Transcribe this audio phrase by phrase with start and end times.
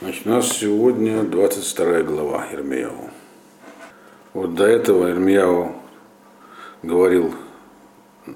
[0.00, 3.10] Значит, у нас сегодня 22 глава Ирмияу.
[4.32, 5.74] Вот до этого Ирмияу
[6.82, 7.34] говорил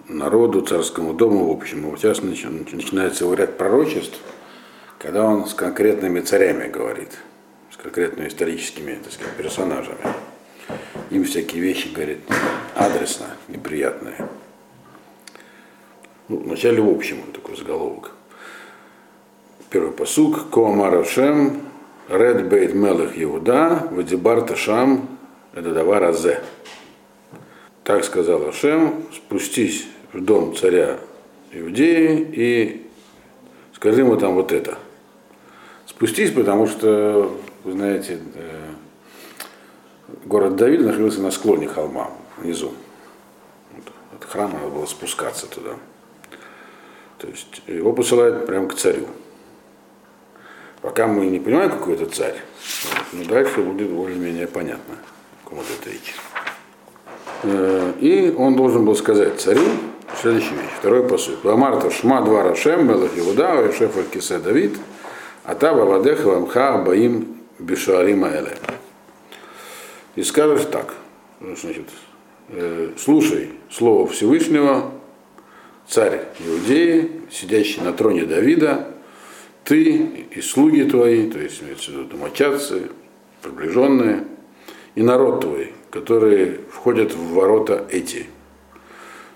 [0.07, 4.21] народу, царскому дому, в общем, вот сейчас начинается его ряд пророчеств,
[4.99, 7.17] когда он с конкретными царями говорит,
[7.71, 10.01] с конкретными историческими, так сказать, персонажами.
[11.09, 12.19] Им всякие вещи говорит
[12.75, 14.29] адресно, неприятные.
[16.29, 18.14] Ну, вначале в общем такой заголовок.
[19.75, 20.51] Первый посук.
[20.51, 21.61] Коамар Шем,
[22.09, 25.09] Ред Бейт Мелых Иуда, Вадибар Ташам,
[25.53, 26.41] это Давар Азе.
[27.83, 31.01] Так сказал Ашем, спустись в дом царя
[31.51, 32.87] Иудеи и
[33.75, 34.79] скажи ему там вот это.
[35.87, 38.71] Спустись, потому что, вы знаете, э,
[40.25, 42.75] город Давид находился на склоне холма, внизу.
[44.15, 45.71] От храма надо было спускаться туда.
[47.19, 49.09] То есть его посылают прямо к царю.
[50.85, 52.37] Пока мы не понимаем, какой это царь,
[53.15, 54.97] но дальше будет более-менее понятно,
[55.43, 56.15] о ком это речь.
[57.43, 59.63] Э, и он должен был сказать царю
[60.21, 60.73] следующую вещь.
[60.79, 61.43] Второй посуд.
[61.43, 64.77] Вамарта шма два рашем, мелах Иуда, Вешеф кисе Давид,
[65.45, 68.59] а та вавадеха вамха баим бишуарима эле.
[70.17, 70.93] И скажешь так,
[71.41, 71.89] значит,
[72.51, 74.91] э, слушай слово Всевышнего,
[75.89, 78.94] царь Иудеи, сидящий на троне Давида,
[79.65, 82.83] ты и слуги твои, то есть имеется в виду домочадцы,
[83.43, 84.25] приближенные,
[84.95, 88.27] и народ твой, которые входят в ворота эти.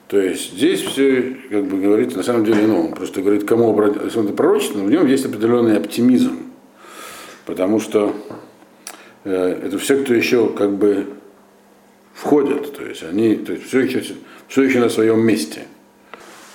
[0.08, 4.20] То есть здесь все, как бы говорит, на самом деле, ну, просто говорит, кому обратиться,
[4.20, 6.38] это пророчество, но в нем есть определенный оптимизм,
[7.44, 8.14] потому что
[9.24, 11.08] э, это все, кто еще как бы
[12.14, 14.02] входят, то есть они то есть все, еще,
[14.48, 15.66] все еще на своем месте.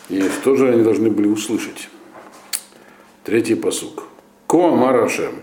[0.10, 1.90] И что же они должны были услышать?
[3.24, 4.04] Третий посук.
[4.48, 5.36] Ко Амарашем.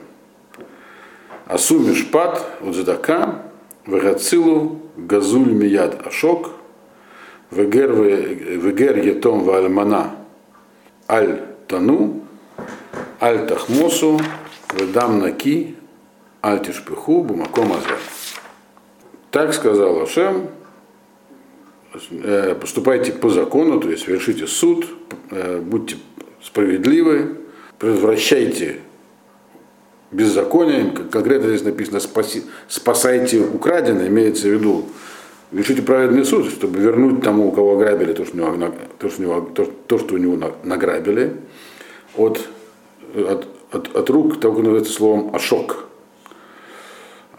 [1.46, 3.42] Асу Мишпат Удзадака
[3.86, 6.50] Вегацилу Газуль Мияд Ашок
[7.50, 10.14] Вегер Етом Вальмана
[11.08, 12.22] Аль Тану
[13.18, 14.20] Аль Тахмосу
[14.74, 15.74] Ведам Наки
[16.42, 17.96] Аль Тишпиху Бумаком Азе.
[19.30, 20.48] Так сказал Ашем,
[22.10, 24.86] э, поступайте по закону, то есть вершите суд,
[25.30, 25.96] э, будьте
[26.42, 27.40] справедливы,
[27.80, 28.76] предотвращайте
[30.12, 34.84] беззаконие, конкретно здесь написано спаси, спасайте украденное, имеется в виду
[35.50, 39.22] вершите праведный суд, чтобы вернуть тому, у кого ограбили то, что у него, то, что
[39.22, 41.38] у него, то, то, что у него награбили,
[42.16, 42.46] от,
[43.14, 45.86] от, от, от рук того, называется словом ашок.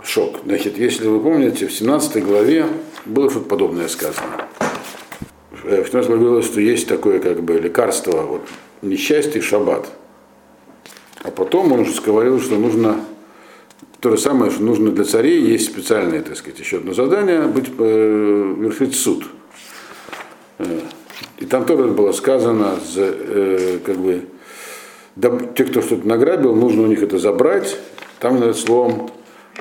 [0.04, 0.40] Шок.
[0.46, 2.66] Значит, если вы помните, в 17 главе
[3.06, 4.48] было что-то подобное сказано.
[5.52, 8.42] В 17 главе говорилось, что есть такое как бы лекарство от
[8.82, 9.88] несчастья шаббат–
[11.24, 13.04] а потом он уже говорил, что нужно
[14.00, 17.70] то же самое, что нужно для царей, есть специальное, так сказать, еще одно задание, быть,
[17.78, 19.26] э, вершить суд.
[20.58, 20.80] Э,
[21.38, 24.26] и там тоже было сказано, э, как бы,
[25.56, 27.78] те, кто что-то награбил, нужно у них это забрать.
[28.20, 29.12] Там называют словом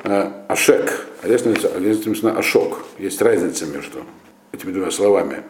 [0.03, 2.85] э, ашек, а здесь написано ашок.
[2.97, 3.99] Есть разница между
[4.51, 5.43] этими двумя словами.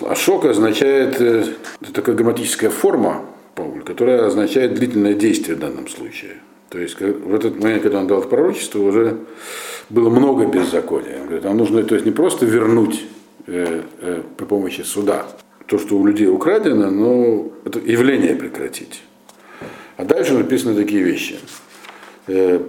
[0.00, 1.44] Ашок означает, э,
[1.80, 6.32] это такая грамматическая форма, Пауль, которая означает длительное действие в данном случае.
[6.70, 9.18] То есть в этот момент, когда он дал пророчество, уже
[9.90, 11.20] было много беззакония.
[11.20, 13.04] Он говорит, нам нужно то есть не просто вернуть
[13.46, 15.26] э, э, при помощи суда
[15.66, 19.02] то, что у людей украдено, но это явление прекратить.
[19.96, 21.38] А дальше написаны такие вещи.
[22.26, 22.60] Э,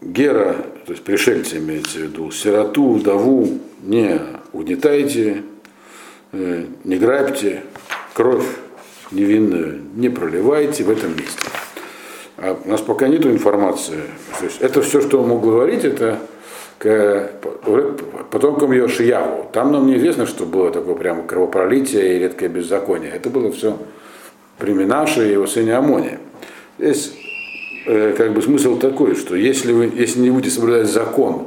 [0.00, 0.54] Гера,
[0.84, 4.20] то есть пришельцы имеется в виду, сироту, вдову не
[4.52, 5.44] угнетайте,
[6.32, 7.62] э, не грабьте,
[8.14, 8.46] кровь
[9.12, 11.48] невинную не проливайте в этом месте.
[12.38, 14.02] А у нас пока нет информации.
[14.38, 16.18] То есть это все, что он мог говорить, это
[16.78, 17.30] к
[18.30, 19.48] потомкам Йошияву.
[19.52, 23.12] Там нам неизвестно, что было такое прямо кровопролитие и редкое беззаконие.
[23.12, 23.78] Это было все
[24.58, 26.18] при Минаше и его сыне Амоне.
[26.78, 27.14] Здесь
[27.86, 31.46] э, как бы смысл такой, что если вы если не будете соблюдать закон,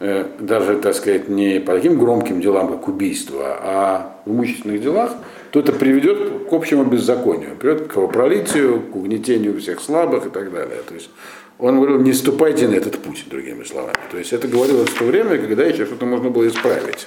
[0.00, 5.12] э, даже, так сказать, не по таким громким делам, как убийство, а в имущественных делах,
[5.52, 10.50] то это приведет к общему беззаконию, приведет к кровопролитию, к угнетению всех слабых и так
[10.50, 10.80] далее.
[10.88, 11.10] То есть
[11.58, 13.94] он говорил, не ступайте на этот путь, другими словами.
[14.10, 17.06] То есть это говорилось в то время, когда еще что-то можно было исправить.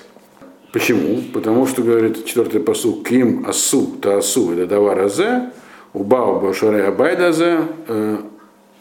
[0.71, 1.23] Почему?
[1.33, 5.49] Потому что, говорит четвертый посыл, ким асу, та асу, это давар азе,
[5.93, 8.17] убау башаре абайдазе, э,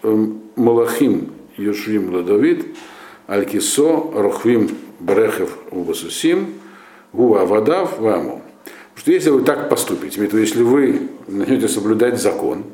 [0.02, 0.26] э,
[0.56, 2.66] малахим юшвим ладовид,
[3.26, 4.68] алькисо, рохвим
[5.00, 6.48] брехев убасусим,
[7.14, 8.42] гуа вадав ваму
[8.94, 12.64] что если вы так поступите, то если вы начнете соблюдать закон,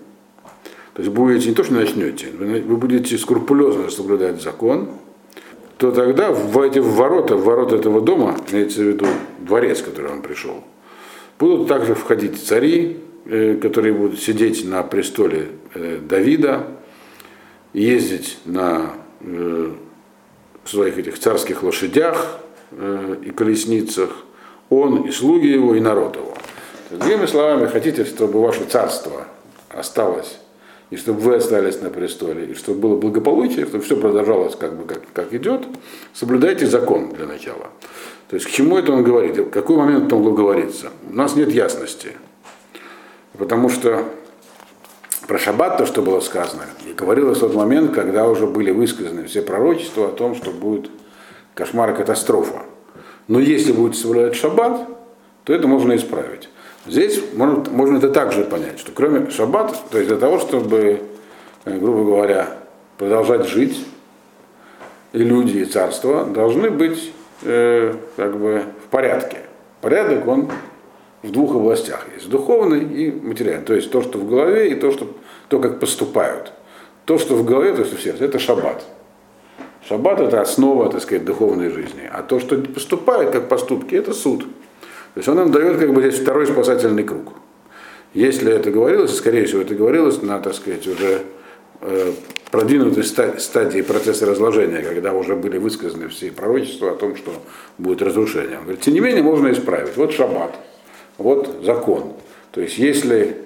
[0.95, 4.91] то есть будете не то, что начнете, вы будете скрупулезно соблюдать закон,
[5.81, 9.07] то тогда в эти ворота, в ворота этого дома, имеется в виду
[9.39, 10.63] дворец, в который он пришел,
[11.39, 16.67] будут также входить цари, э, которые будут сидеть на престоле э, Давида,
[17.73, 19.73] ездить на э,
[20.67, 22.41] своих этих царских лошадях
[23.25, 24.11] и колесницах,
[24.71, 26.35] он и слуги его, и народ его.
[26.91, 29.27] Другими словами, хотите, чтобы ваше царство
[29.69, 30.39] осталось,
[30.91, 34.85] и чтобы вы остались на престоле, и чтобы было благополучие, чтобы все продолжалось как бы
[34.85, 35.67] как, как идет,
[36.15, 37.69] соблюдайте закон для начала.
[38.29, 39.37] То есть к чему это он говорит?
[39.39, 40.91] В какой момент это могло говориться?
[41.09, 42.17] У нас нет ясности.
[43.39, 44.05] Потому что
[45.27, 49.27] про шаббат, то, что было сказано, и говорилось в тот момент, когда уже были высказаны
[49.27, 50.91] все пророчества о том, что будет
[51.55, 52.63] кошмар и катастрофа.
[53.31, 54.89] Но если будет соблюдать шаббат,
[55.45, 56.49] то это можно исправить.
[56.85, 61.01] Здесь можно, можно это также понять, что кроме шаббат, то есть для того, чтобы,
[61.65, 62.49] э, грубо говоря,
[62.99, 63.87] продолжать жить,
[65.13, 67.13] и люди, и царство должны быть
[67.43, 69.39] э, как бы в порядке.
[69.81, 70.51] Порядок, он
[71.23, 72.29] в двух областях есть.
[72.29, 73.65] Духовный и материальный.
[73.65, 75.07] То есть то, что в голове, и то, что,
[75.47, 76.53] то как поступают.
[77.05, 78.85] То, что в голове, то, что в сердце, это шаббат.
[79.91, 82.09] Шаббат это основа, так сказать, духовной жизни.
[82.13, 84.45] А то, что поступает как поступки, это суд.
[84.45, 87.33] То есть он нам дает как бы здесь второй спасательный круг.
[88.15, 91.23] Если это говорилось, скорее всего, это говорилось на, так сказать, уже
[91.81, 92.13] э,
[92.53, 97.33] продвинутой стадии процесса разложения, когда уже были высказаны все пророчества о том, что
[97.77, 98.59] будет разрушение.
[98.59, 99.97] Он говорит, тем не менее, можно исправить.
[99.97, 100.55] Вот шаббат,
[101.19, 102.13] вот закон.
[102.53, 103.39] То есть, если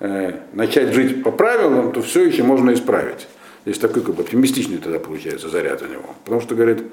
[0.00, 3.28] э, начать жить по правилам, то все еще можно исправить.
[3.64, 6.14] Здесь такой как бы оптимистичный тогда получается заряд у него.
[6.24, 6.84] Потому что, говорит,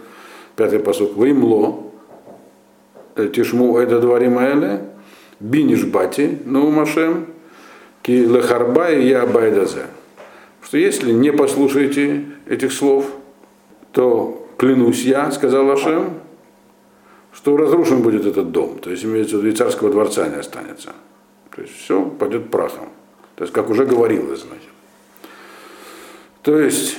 [0.56, 1.92] пятый посок, «Ваимло,
[3.16, 4.82] Э, тишму это дворим эле,
[5.40, 7.28] биниш бати, ну машем,
[8.02, 9.88] ки лехарба и я байдазе.
[10.62, 13.06] Что если не послушаете этих слов,
[13.92, 16.20] то клянусь я, сказал Ашем,
[17.34, 18.80] что разрушен будет этот дом.
[18.80, 20.92] То есть имеется в виду и царского дворца не останется.
[21.54, 22.90] То есть все пойдет прахом.
[23.36, 24.71] То есть, как уже говорилось, значит.
[26.42, 26.98] То есть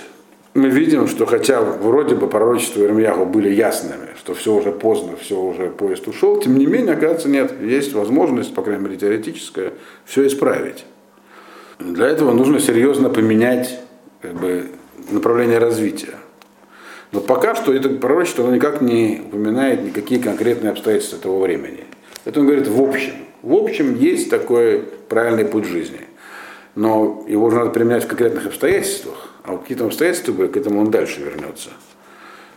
[0.55, 5.41] мы видим, что хотя вроде бы пророчества Ирмияху были ясными, что все уже поздно, все
[5.41, 9.73] уже поезд ушел, тем не менее, оказывается, нет, есть возможность, по крайней мере теоретическая,
[10.05, 10.85] все исправить.
[11.79, 13.81] Для этого нужно серьезно поменять
[14.21, 14.67] как бы,
[15.11, 16.15] направление развития.
[17.11, 21.85] Но пока что это пророчество оно никак не упоминает никакие конкретные обстоятельства того времени.
[22.25, 23.15] Это он говорит в общем.
[23.43, 26.00] В общем, есть такой правильный путь жизни.
[26.75, 29.31] Но его же надо применять в конкретных обстоятельствах.
[29.44, 31.71] А какие-то обстоятельства были, к этому он дальше вернется.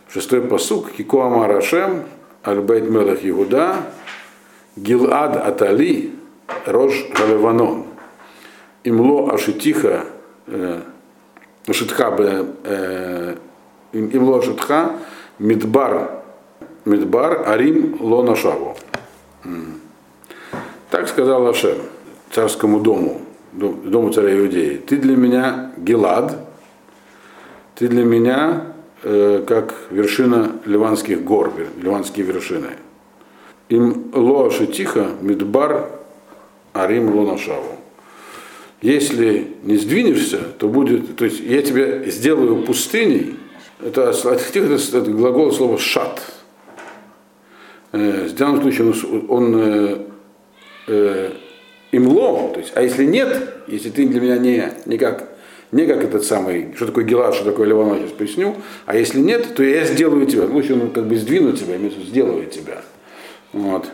[0.08, 0.92] Шестой посук.
[0.92, 2.04] Кико Амар Ашем,
[2.42, 3.76] Альбейт Мелах Иуда,
[4.76, 6.12] Гилад Атали,
[6.64, 7.86] Рож Галиванон.
[8.84, 10.04] Имло Ашитиха,
[10.46, 10.80] э,
[11.66, 12.14] Ашитха,
[12.64, 13.36] э,
[13.92, 14.92] Имло Ашитха,
[15.40, 16.22] Мидбар,
[16.84, 18.76] Мидбар, Арим Лонашаву.
[20.90, 21.78] Так сказал Ашем
[22.30, 23.22] царскому дому,
[23.52, 24.76] дому царя Иудеи.
[24.76, 26.45] Ты для меня Гилад,
[27.76, 32.70] ты для меня э, как вершина ливанских гор, ливанские вершины.
[33.68, 35.90] Им лоаши тихо, мидбар,
[36.74, 37.76] арим лонашаву.
[38.80, 43.36] Если не сдвинешься, то будет, то есть я тебя сделаю пустыней,
[43.84, 46.22] это, это, это глагол слова шат.
[47.92, 49.98] Э, в данном случае он, он э,
[50.86, 51.32] э,
[51.92, 55.35] имло, то есть, а если нет, если ты для меня не, никак
[55.72, 58.56] не как этот самый, что такое Гелад, что такое Ливан, я сейчас поясню.
[58.86, 60.44] А если нет, то я сделаю тебя.
[60.44, 62.82] Лучше он как бы сдвину тебя, сделаю тебя.
[63.52, 63.86] Вот.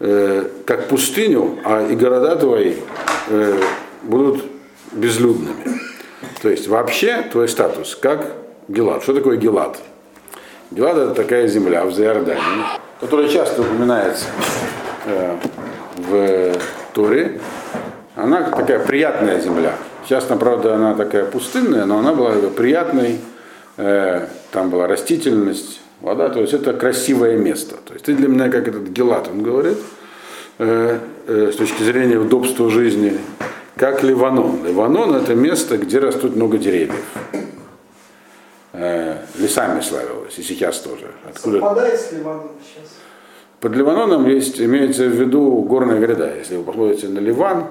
[0.00, 2.74] Э, как пустыню, а и города твои
[3.28, 3.60] э,
[4.04, 4.44] будут
[4.92, 5.80] безлюдными.
[6.40, 8.32] То есть вообще твой статус как
[8.68, 9.02] Гелад.
[9.02, 9.78] Что такое Гелад?
[10.70, 12.64] Гелад это такая земля в Заордании,
[13.00, 14.26] которая часто упоминается
[15.06, 15.36] э,
[15.96, 16.52] в
[16.92, 17.40] Торе.
[18.14, 19.74] Она такая приятная земля.
[20.08, 23.18] Сейчас там, правда, она такая пустынная, но она была приятной,
[23.76, 27.76] э, там была растительность, вода, то есть это красивое место.
[27.84, 29.76] То есть ты для меня как этот Гелат, он говорит,
[30.60, 33.18] э, э, с точки зрения удобства жизни,
[33.76, 34.64] как Ливанон.
[34.64, 37.04] Ливанон это место, где растут много деревьев.
[38.72, 41.10] Э, лесами славилось, и сейчас тоже.
[41.28, 41.60] Откуда?
[41.60, 42.88] Совпадает с Ливаном сейчас?
[43.60, 46.34] Под Ливаноном есть, имеется в виду горная гряда.
[46.34, 47.66] Если вы посмотрите на Ливан,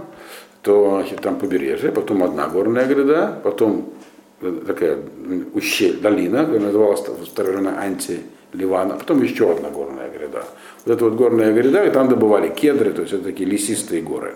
[0.68, 3.94] то значит, там побережье, потом одна горная гряда, потом
[4.42, 4.98] такая
[5.54, 10.44] ущелье, долина, которая называлась старожена анти-Ливана, а потом еще одна горная гряда.
[10.84, 14.34] Вот эта вот горная гряда, и там добывали кедры, то есть это такие лесистые горы.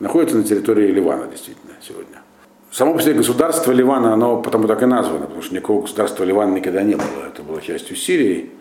[0.00, 2.22] Находится на территории Ливана действительно сегодня.
[2.70, 6.54] само по себе государство Ливана, оно потому так и названо, потому что никакого государства Ливана
[6.54, 7.26] никогда не было.
[7.30, 8.52] Это было частью Сирии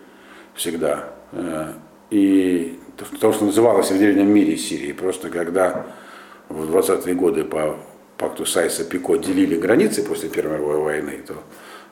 [0.56, 1.06] всегда.
[1.32, 1.68] Э,
[2.10, 2.78] и
[3.22, 4.92] то, что называлось в древнем мире Сирии.
[4.92, 5.86] Просто когда
[6.50, 7.78] в 20-е годы по
[8.18, 11.36] пакту Сайса-Пико делили границы после Первой мировой войны, то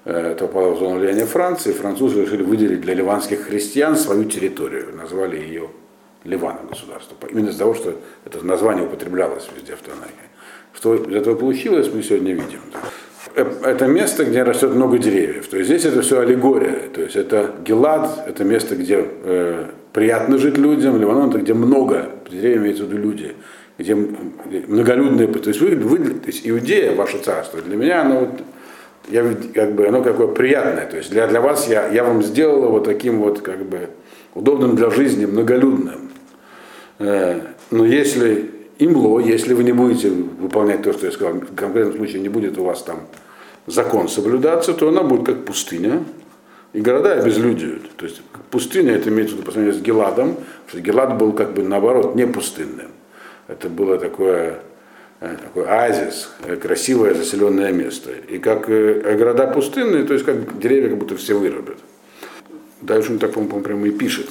[0.05, 1.71] это попало в зону влияния Франции.
[1.71, 4.95] Французы решили выделить для ливанских христиан свою территорию.
[4.95, 5.69] Назвали ее
[6.23, 7.15] Ливаном государство.
[7.29, 10.11] Именно из-за того, что это название употреблялось везде в Танаке.
[10.73, 12.59] Что из этого получилось, мы сегодня видим.
[13.35, 15.47] Э, это место, где растет много деревьев.
[15.47, 16.89] То есть здесь это все аллегория.
[16.93, 20.99] То есть это Гелад, это место, где э, приятно жить людям.
[20.99, 23.35] Ливанон это где много, деревья имеются в виду люди,
[23.77, 25.27] где многолюдные.
[25.27, 28.41] То есть вы, вы то есть Иудея, ваше царство, для меня оно вот,
[29.09, 30.85] я, как бы, оно какое приятное.
[30.85, 33.89] То есть для, для вас я, я вам сделал его таким вот как бы
[34.33, 36.09] удобным для жизни, многолюдным.
[36.99, 37.41] Э,
[37.71, 42.21] но если имло, если вы не будете выполнять то, что я сказал, в конкретном случае
[42.21, 43.01] не будет у вас там
[43.67, 46.03] закон соблюдаться, то она будет как пустыня,
[46.73, 47.95] и города обезлюдиют.
[47.95, 50.35] То есть пустыня, это имеется в виду по сравнению с Геладом,
[50.67, 52.91] что Гелад был как бы наоборот не пустынным.
[53.47, 54.59] Это было такое,
[55.19, 58.11] э, такой оазис, э, красивое заселенное место.
[58.11, 61.77] И как города пустынные, то есть как деревья как будто все вырубят.
[62.81, 64.29] Дальше он так, по-моему, прямо и пишет.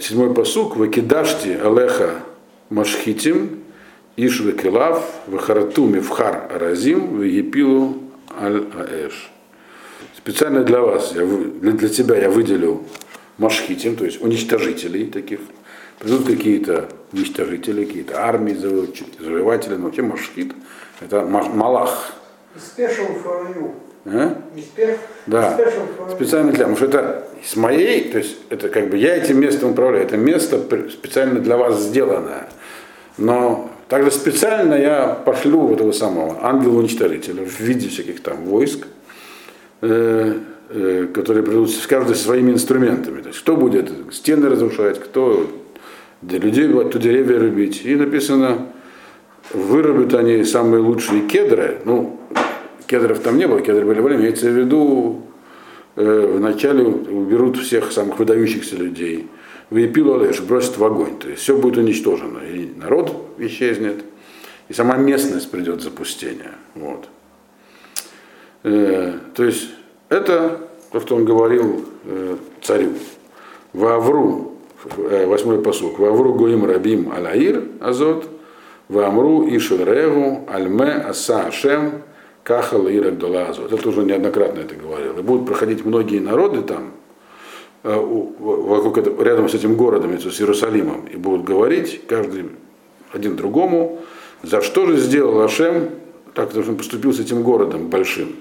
[0.00, 0.76] Седьмой посук.
[0.76, 2.22] Выкидашти Алеха
[2.70, 3.60] Машхитим,
[4.16, 8.02] Ишвы Келав, Вахарату Мивхар Аразим, Вегипилу
[8.40, 9.30] Аль Аэш.
[10.16, 12.84] Специально для вас, я, для, для тебя я выделил
[13.38, 15.40] Машхитим, то есть уничтожителей таких.
[15.98, 20.52] Придут какие-то уничтожители, какие-то армии, завоеватели, но вообще Машхит,
[21.00, 22.12] это Малах.
[22.56, 23.74] Special for you.
[24.06, 24.40] А?
[25.26, 25.58] Да,
[26.14, 29.72] специально для, потому что это с моей, то есть это как бы я этим местом
[29.72, 30.60] управляю, это место
[30.90, 32.48] специально для вас сделанное.
[33.18, 38.86] Но также специально я пошлю вот этого самого ангела-уничтожителя в виде всяких там войск,
[39.80, 40.34] э,
[40.70, 43.22] э, которые придут каждый со своими инструментами.
[43.22, 45.50] То есть кто будет стены разрушать, кто
[46.22, 47.82] для людей, кто деревья рубить.
[47.84, 48.66] И написано,
[49.52, 52.18] вырубят они самые лучшие кедры, ну,
[52.86, 55.22] кедров там не было, кедры были в имеется в виду,
[55.96, 59.28] э, вначале уберут всех самых выдающихся людей,
[59.70, 64.04] выпил Алеш, бросит в огонь, то есть все будет уничтожено, и народ исчезнет,
[64.68, 66.52] и сама местность придет в запустение.
[66.74, 67.08] Вот.
[68.62, 69.68] Э, то есть
[70.08, 70.60] это
[70.92, 72.92] то, что он говорил э, царю.
[73.72, 74.55] Вавру,
[74.96, 78.28] восьмой посук, Вавру Гоим Рабим Алаир Азот,
[78.88, 82.02] Вамру Ишел Регу Альме Аса Ашем
[82.44, 83.64] Кахал и Рагдалазу.
[83.64, 85.18] Это тоже неоднократно это говорил.
[85.18, 86.92] И будут проходить многие народы там,
[87.82, 92.50] э, вокруг рядом с этим городом, с Иерусалимом, и будут говорить каждый
[93.12, 93.98] один другому,
[94.42, 95.90] за что же сделал Ашем,
[96.34, 98.36] так что он поступил с этим городом большим.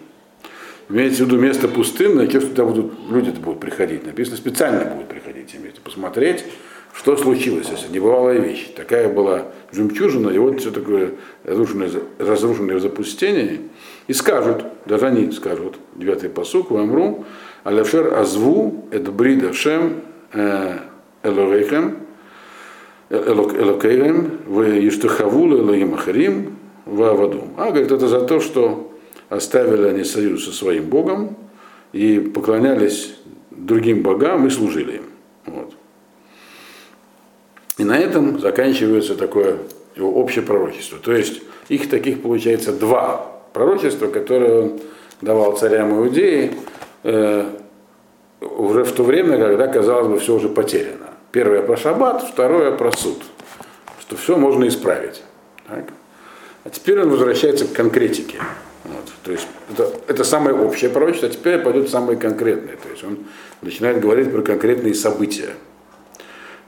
[0.87, 4.05] Имеется в виду место пустынное, те, что туда будут, люди будут приходить.
[4.05, 6.45] Написано, специально будут приходить иметь, посмотреть,
[6.93, 8.69] что случилось, если небывалая вещь.
[8.75, 11.13] Такая была жемчужина, и вот все такое
[11.43, 11.89] разрушенное,
[12.19, 13.61] разрушенное в.
[14.07, 17.25] И скажут, даже они скажут, девятый посук, вамру,
[17.63, 20.01] аляшер азву, эд брида шем
[20.33, 20.77] э,
[21.23, 21.97] элорейхем,
[23.09, 27.55] элокейхем, в ештахаву элоим ахарим, в авадум.
[27.57, 28.94] А, говорит, это за то, что
[29.29, 31.37] оставили они союз со своим Богом
[31.93, 33.15] и поклонялись
[33.51, 35.03] другим богам и служили им.
[35.45, 35.73] Вот.
[37.77, 39.59] И на этом заканчивается такое
[39.95, 40.99] его общее пророчество.
[40.99, 44.79] То есть их таких получается два пророчества, которые он
[45.21, 46.51] давал царям Иудеи
[47.03, 47.45] э,
[48.41, 51.09] уже в то время, когда, казалось бы, все уже потеряно.
[51.31, 53.21] Первое про шаббат, второе про суд.
[53.99, 55.23] Что все можно исправить.
[55.67, 55.85] Так?
[56.63, 58.39] А теперь он возвращается к конкретике.
[58.85, 59.11] Вот.
[59.23, 62.77] То есть это, это самое общее пророчество, а теперь пойдут самые конкретные.
[62.77, 63.19] То есть он
[63.61, 65.49] начинает говорить про конкретные события.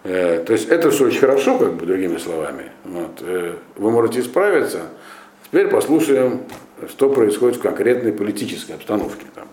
[0.03, 2.71] Э, то есть это все очень хорошо, как бы другими словами.
[2.85, 3.21] Вот.
[3.21, 4.81] Э, вы можете исправиться.
[5.45, 6.41] Теперь послушаем,
[6.89, 9.25] что происходит в конкретной политической обстановке.
[9.35, 9.47] Там.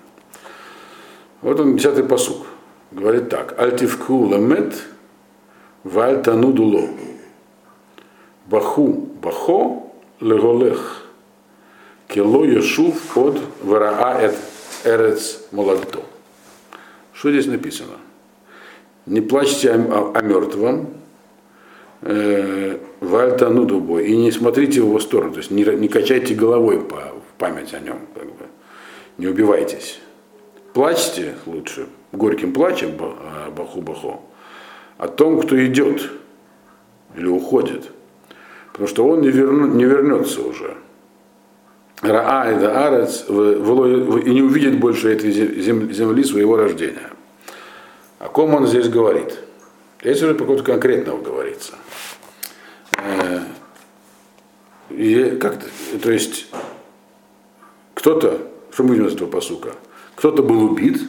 [1.43, 2.47] Вот он, десятый посук.
[2.91, 3.59] Говорит так.
[3.59, 4.75] Альтивку ламет
[5.83, 6.89] вальтанудуло.
[8.47, 8.89] Баху
[9.21, 9.83] бахо
[10.21, 11.04] леголех.
[12.15, 14.33] Кело ешув под вараа
[14.85, 16.05] эрец молодто.
[17.13, 17.97] Что здесь написано?
[19.07, 20.91] не плачьте о, о, о мертвом,
[22.03, 26.81] э, вальтану дубой, и не смотрите в его сторону, то есть не, не качайте головой
[26.81, 28.47] по, в память о нем, как бы.
[29.19, 30.01] не убивайтесь.
[30.73, 32.93] Плачьте лучше, горьким плачем,
[33.57, 34.23] баху-баху,
[34.99, 36.11] о том, кто идет
[37.17, 37.91] или уходит,
[38.71, 40.77] потому что он не, верну, не вернется уже.
[42.07, 47.11] Раа и Арец и не увидит больше этой земли своего рождения.
[48.19, 49.39] О ком он здесь говорит?
[50.01, 51.75] Здесь уже про кого-то конкретного говорится.
[52.99, 53.41] Э,
[54.91, 56.47] и как -то, то есть
[57.95, 59.73] кто-то, что мы видим из этого посука,
[60.15, 61.01] кто-то был убит,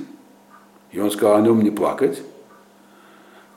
[0.91, 2.21] и он сказал о нем не плакать,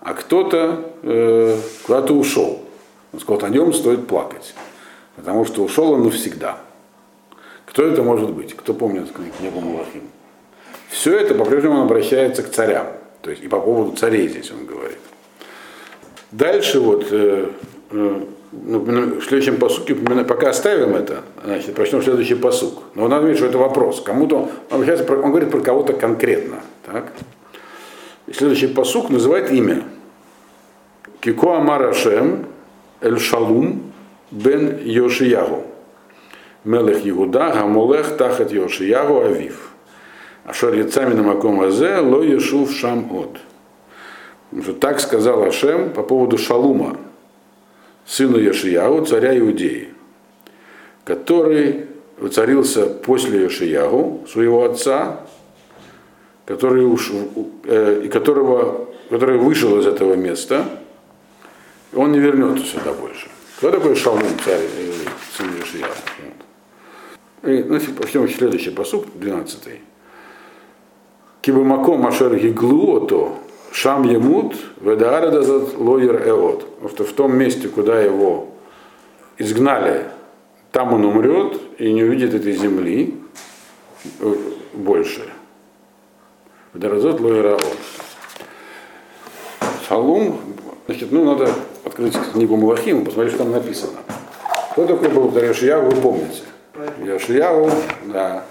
[0.00, 2.62] а кто-то э, куда-то ушел.
[3.12, 4.54] Он сказал, о нем стоит плакать,
[5.16, 6.60] потому что ушел он навсегда.
[7.78, 8.56] Кто это может быть?
[8.56, 10.02] Кто помнит книгу Малахим?
[10.88, 12.88] Все это по-прежнему он обращается к царям.
[13.22, 14.98] То есть и по поводу царей здесь он говорит.
[16.32, 17.46] Дальше вот э,
[17.92, 18.20] э,
[18.50, 22.82] в следующем посуке, пока оставим это, значит, прочтем следующий посук.
[22.96, 24.00] Но надо видеть, что это вопрос.
[24.00, 26.56] Кому-то, он, он говорит про кого-то конкретно.
[26.84, 27.12] Так?
[28.26, 29.84] И следующий посук называет имя.
[31.20, 32.46] Кико Амар Ашем
[33.00, 33.82] Эль Шалум
[34.32, 35.62] бен Йошиягу.
[36.68, 39.70] Мелех Иуда Гамолех Тахат Йошиягу Авив.
[40.44, 43.38] Ашар Яцами на Маком Азе Ло Ешув Шам От.
[44.78, 46.98] Так сказал Ашем по поводу Шалума,
[48.04, 49.88] сына Яшиягу, царя Иудеи,
[51.04, 51.86] который
[52.18, 55.20] воцарился после Яшиягу, своего отца,
[56.44, 57.10] который уж,
[57.64, 60.66] э, которого, который вышел из этого места,
[61.94, 63.28] он не вернется сюда больше.
[63.56, 64.92] Кто такой Шалмун, царь, э,
[65.34, 65.94] сын Яшиягу?
[67.42, 69.80] И, ну, пойдем следующий посук, 12.
[71.40, 73.34] Кибамаком Машер Гиглуото,
[73.70, 76.66] Шам Емут, Ведаарадазат Лоер Эот.
[76.74, 78.48] Потому что в том месте, куда его
[79.36, 80.06] изгнали,
[80.72, 83.14] там он умрет и не увидит этой земли
[84.20, 84.34] э,
[84.74, 85.30] больше.
[86.74, 87.76] Ведаарадазат Лоер Эот.
[89.88, 90.40] Шалум,
[90.86, 91.50] значит, ну надо
[91.84, 93.98] открыть книгу Малахим, посмотреть, что там написано.
[94.72, 96.42] Кто такой был Яшиягу, вы помните.
[97.04, 97.70] Яшиягу,
[98.06, 98.44] да,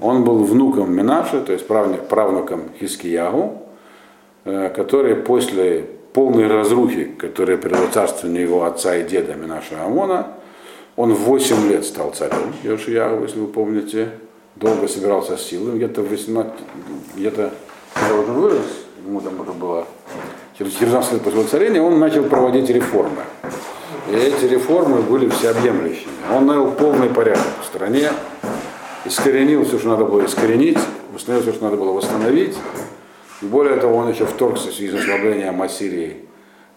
[0.00, 3.64] он был внуком Минаши, то есть правнуком Хискиягу,
[4.46, 10.34] Э, который после полной разрухи, которая при царствовании его отца и деда Минаша Амона,
[10.96, 14.10] он в 8 лет стал царем Йошиягу, если вы помните,
[14.56, 16.52] долго собирался с силами, где-то в 18,
[17.16, 17.52] где-то
[17.94, 18.66] когда уже вырос,
[19.06, 19.86] ему там уже было
[20.58, 23.22] через 19 лет после царения, он начал проводить реформы.
[24.08, 26.12] И эти реформы были всеобъемлющими.
[26.32, 28.10] Он навел полный порядок в стране,
[29.04, 30.78] искоренил все, что надо было искоренить,
[31.12, 32.56] восстановил все, что надо было восстановить,
[33.40, 36.24] и более того, он еще вторгся в связи с ослаблением Ассирии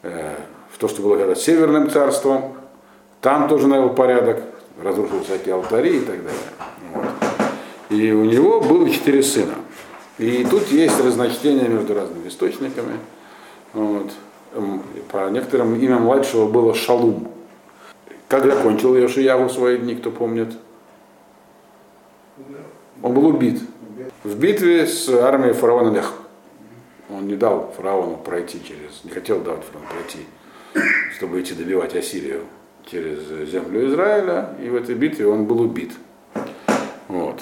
[0.04, 0.36] э,
[0.72, 2.56] в то, что было когда Северным царством.
[3.22, 4.44] Там тоже навел порядок,
[4.82, 6.42] разрушил всякие алтари и так далее.
[6.94, 7.06] Вот.
[7.90, 9.56] И у него было четыре сына.
[10.18, 12.98] И тут есть разночтение между разными источниками.
[13.74, 14.12] Вот.
[15.12, 17.32] По некоторым имя младшего было Шалум.
[18.28, 20.50] Как закончил Йошияву свои дни, кто помнит?
[23.02, 23.62] Он был убит.
[24.24, 26.14] В битве с армией фараона Леха.
[27.10, 30.26] Он не дал фараону пройти через, не хотел давать фараону пройти,
[31.16, 32.44] чтобы идти добивать Ассирию
[32.86, 35.92] через землю Израиля, и в этой битве он был убит.
[37.08, 37.42] Вот.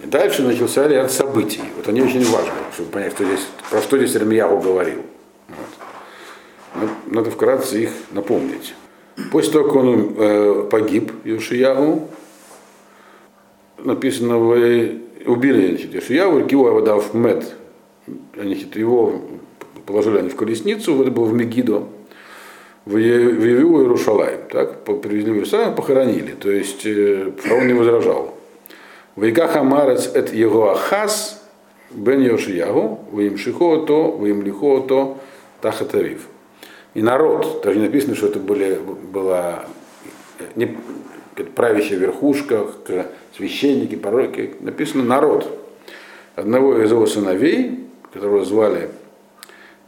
[0.00, 1.62] И дальше начался ряд событий.
[1.76, 5.02] Вот они очень важны, чтобы понять, что здесь, про что здесь Ремьяу говорил.
[7.06, 8.74] Надо вкратце их напомнить.
[9.30, 12.08] После того, как он э, погиб, Юшиягу,
[13.78, 17.54] написано, вы убили значит, Юшиягу, Киу Авадав Мед,
[18.34, 19.20] значит, его
[19.86, 21.84] положили они в колесницу, это было в Мегидо,
[22.84, 28.34] в Евиу Иерушалаем, так, привезли в Иерусалим, похоронили, то есть э, фараон не возражал.
[29.14, 31.42] Вейках Амарец эт его Ахаз,
[31.90, 35.18] бен Йошиягу, Ваимшихо то, Ваимлихо то,
[35.60, 36.26] Тахатавив.
[36.94, 38.78] И народ, даже написано, что это были,
[39.12, 39.64] была
[40.38, 40.76] э, не,
[41.54, 42.66] правящая верхушка,
[43.36, 45.58] священники, пророки, написано народ.
[46.34, 48.90] Одного из его сыновей которого звали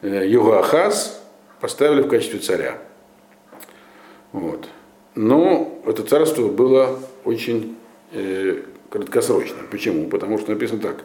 [0.03, 1.23] э, Югаахаз,
[1.61, 2.79] поставили в качестве царя.
[4.33, 4.69] Вот.
[5.15, 7.77] Но это царство было очень
[8.13, 9.67] э, краткосрочным.
[9.71, 10.09] Почему?
[10.09, 11.05] Потому что написано так.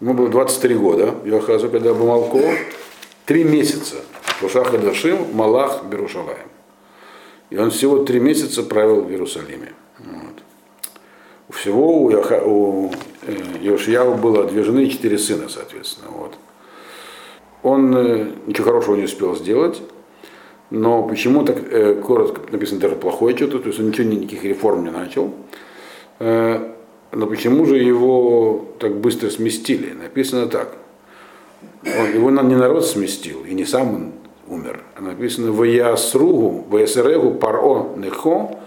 [0.00, 2.40] Ему было 23 года, Йохазу, когда был Малко,
[3.26, 3.96] три месяца.
[4.46, 6.48] Шаха Дашим, Малах, Берушалаем.
[7.50, 9.72] И он всего три месяца правил в Иерусалиме.
[9.98, 11.56] Вот.
[11.56, 12.92] Всего у, Яха, у
[13.62, 16.10] Иошияу было две жены и четыре сына, соответственно.
[16.10, 16.34] Вот.
[17.62, 19.80] Он э, ничего хорошего не успел сделать,
[20.70, 24.84] но почему так э, коротко написано даже плохое что-то, то есть он ничего, никаких реформ
[24.84, 25.32] не начал.
[26.18, 26.74] Э,
[27.10, 29.92] но почему же его так быстро сместили?
[29.92, 30.76] Написано так.
[31.84, 34.12] Он, его не народ сместил, и не сам он
[34.48, 34.80] умер.
[34.98, 38.58] Написано в Ясругу, в Ясрегу паро нехо,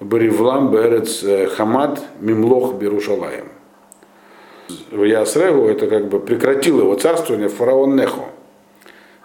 [0.00, 3.48] Баривлам Берец э, Хамад Мимлох Берушалаем.
[4.90, 8.26] В Ясреву это как бы прекратил его царствование фараон Нехо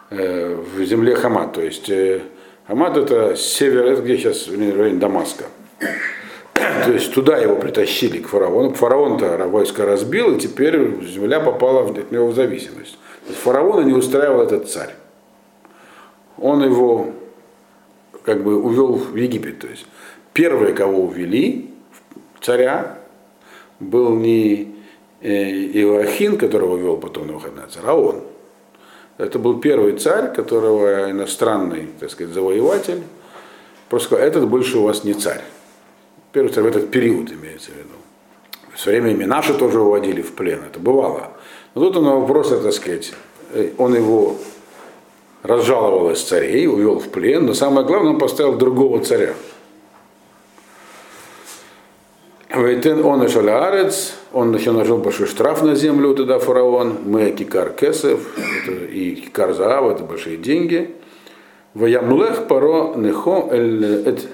[0.10, 1.54] э, в земле Хамад.
[1.54, 2.22] То есть э,
[2.68, 5.46] Хамад это север, это где сейчас в районе Дамаска.
[6.54, 8.74] То есть туда его притащили к фараону.
[8.74, 12.98] Фараон-то войско разбил, и теперь земля попала от него в зависимость.
[13.26, 14.94] То есть фараона не устраивал этот царь.
[16.42, 17.12] Он его
[18.24, 19.60] как бы увел в Египет.
[19.60, 19.86] То есть
[20.34, 21.70] первые, кого увели,
[22.42, 22.98] царя,
[23.80, 24.76] был не
[25.22, 28.22] Иоахин, которого вел потом на выходные царь, а он.
[29.18, 33.04] Это был первый царь, которого иностранный, так сказать, завоеватель,
[33.88, 35.42] просто сказал, этот больше у вас не царь.
[36.32, 37.90] Первый царь в этот период имеется в виду.
[38.74, 41.34] В свое время наши тоже уводили в плен, это бывало.
[41.76, 43.14] Но тут он вопрос, так сказать,
[43.78, 44.38] он его
[45.44, 49.34] разжаловал из царей, увел в плен, но самое главное, он поставил другого царя.
[52.54, 57.72] Вейтен он и арец, он еще нажил большой штраф на землю тогда фараон, мы кикар
[57.72, 58.20] кесов,
[58.68, 60.94] и кикар заав, это большие деньги.
[61.74, 64.28] Ваямлех паро нехо эль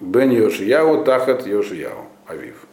[0.00, 2.63] бен Йошияу тахат Йошияу, Авив.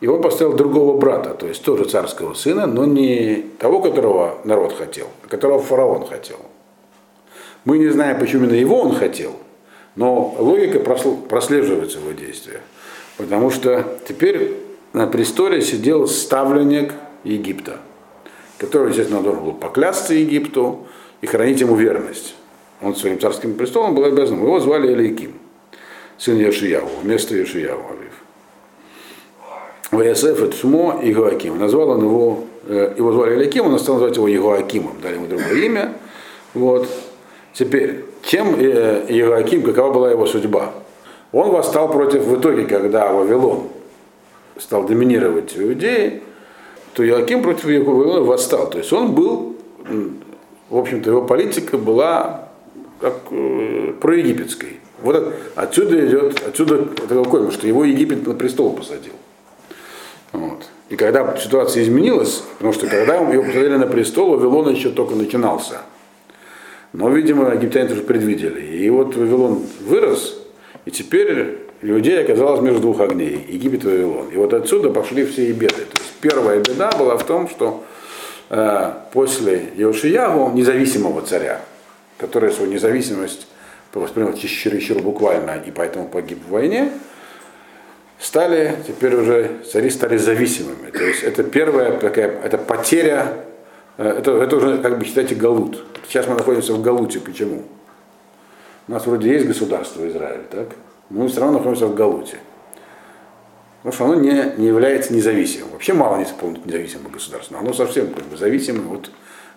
[0.00, 4.72] И он поставил другого брата, то есть тоже царского сына, но не того, которого народ
[4.72, 6.38] хотел, а которого фараон хотел.
[7.64, 9.32] Мы не знаем, почему именно его он хотел,
[9.96, 12.60] но логика прослеживается в его действиях.
[13.16, 14.54] Потому что теперь
[14.92, 17.78] на престоле сидел ставленник Египта,
[18.58, 20.86] который, естественно, должен был поклясться Египту
[21.20, 22.36] и хранить ему верность.
[22.80, 24.40] Он своим царским престолом был обязан.
[24.40, 25.34] Его звали Элейким,
[26.16, 28.17] сын Яшияву, вместо Яшияву Авив.
[29.90, 31.58] ВСФ это Шмо и Егоаким.
[31.58, 35.64] Назвал он его, э, его звали Элейким, он стал называть его Егоакимом, дали ему другое
[35.64, 35.94] имя.
[36.54, 36.88] Вот.
[37.54, 40.74] Теперь, чем э, Егоаким, какова была его судьба?
[41.32, 43.68] Он восстал против, в итоге, когда Вавилон
[44.58, 46.22] стал доминировать в Иудее,
[46.94, 48.68] то Иоаким против Вавилона восстал.
[48.68, 49.56] То есть он был,
[50.68, 52.48] в общем-то, его политика была
[53.00, 54.80] как э, проегипетской.
[55.00, 59.12] Вот отсюда идет, отсюда это какой, что его Египет на престол посадил.
[60.32, 60.68] Вот.
[60.88, 65.82] И когда ситуация изменилась, потому что когда его посадили на престол, Вавилон еще только начинался.
[66.92, 68.60] Но, видимо, египтяне тоже предвидели.
[68.60, 70.38] И вот Вавилон вырос,
[70.86, 74.28] и теперь людей оказалось между двух огней, Египет и Вавилон.
[74.28, 75.84] И вот отсюда пошли все и беды.
[75.84, 77.84] То есть первая беда была в том, что
[78.48, 81.60] э, после Иошиягу, независимого царя,
[82.16, 83.46] который свою независимость
[83.94, 86.92] воспринял чересчур буквально и поэтому погиб в войне,
[88.18, 90.90] стали, теперь уже цари стали зависимыми.
[90.90, 93.44] То есть это первая такая, это потеря,
[93.96, 95.84] э, это, это уже, как бы считайте, галут.
[96.08, 97.20] Сейчас мы находимся в галуте.
[97.20, 97.64] Почему?
[98.88, 100.68] У нас вроде есть государство Израиль, так?
[101.10, 102.38] Но мы все равно находимся в Галуте.
[103.82, 105.70] Потому что оно не, не является независимым.
[105.72, 106.26] Вообще мало не
[106.64, 107.58] независимого государства.
[107.58, 109.10] Оно совсем как бы зависимо от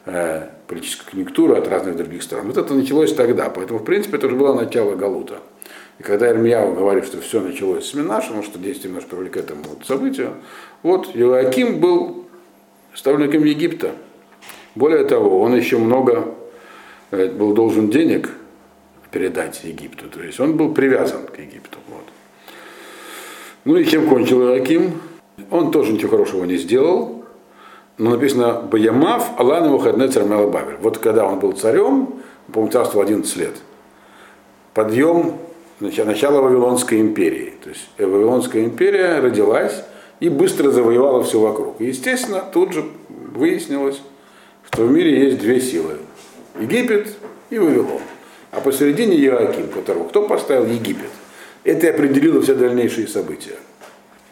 [0.05, 2.47] э, политической конъюнктуры, от разных других стран.
[2.47, 3.49] Вот это началось тогда.
[3.49, 5.39] Поэтому, в принципе, это уже было начало Галута.
[6.01, 9.37] И когда Ирмияу говорит, что все началось с Минаша, потому что действие наш привели к
[9.37, 10.33] этому вот событию,
[10.81, 12.25] вот Иоаким был
[12.95, 13.91] ставленником Египта.
[14.73, 16.33] Более того, он еще много
[17.11, 18.31] э, был должен денег
[19.11, 20.09] передать Египту.
[20.09, 21.77] То есть он был привязан к Египту.
[21.87, 22.05] Вот.
[23.65, 24.99] Ну и чем кончил Иоаким?
[25.51, 27.25] Он тоже ничего хорошего не сделал.
[27.99, 30.77] Но написано Баямав Алан выходной царь Бавель.
[30.81, 32.15] Вот когда он был царем,
[32.51, 33.53] по-моему, царствовал 11 лет.
[34.73, 35.35] Подъем
[35.81, 37.53] начала Вавилонской империи.
[37.63, 39.83] То есть Вавилонская империя родилась
[40.19, 41.81] и быстро завоевала все вокруг.
[41.81, 44.01] И, естественно, тут же выяснилось,
[44.71, 45.97] что в мире есть две силы.
[46.59, 47.07] Египет
[47.49, 48.01] и Вавилон
[48.51, 50.65] а посередине Иоаким, которого кто поставил?
[50.65, 51.09] Египет.
[51.63, 53.55] Это и определило все дальнейшие события.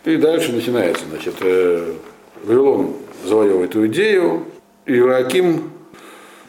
[0.03, 1.93] И дальше начинается, значит, э,
[2.43, 4.45] Вавилон завоевывает Иудею,
[4.85, 5.71] Иоаким,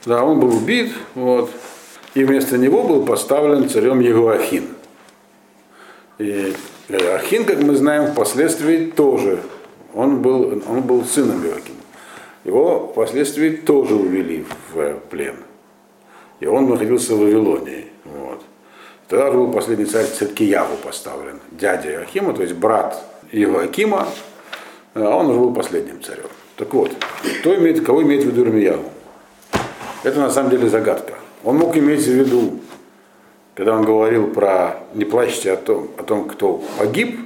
[0.06, 1.50] да, он был убит, вот,
[2.14, 4.68] и вместо него был поставлен царем Егоахин.
[6.20, 6.54] И
[6.88, 9.40] Ахин, как мы знаем, впоследствии тоже,
[9.92, 11.80] он был, он был сыном Иоакима.
[12.44, 15.37] Его впоследствии тоже увели в плен
[16.40, 17.87] и он находился в Вавилонии.
[18.04, 18.42] Вот.
[19.09, 24.09] Тогда был последний царь Циткиягу поставлен, дядя Иохима, то есть брат Иоакима,
[24.94, 26.24] а он уже был последним царем.
[26.56, 26.92] Так вот,
[27.40, 28.90] кто имеет, кого имеет в виду Ирмиягу?
[30.02, 31.14] Это на самом деле загадка.
[31.44, 32.61] Он мог иметь в виду,
[33.61, 37.20] когда он говорил про не плачьте о том, о том кто погиб,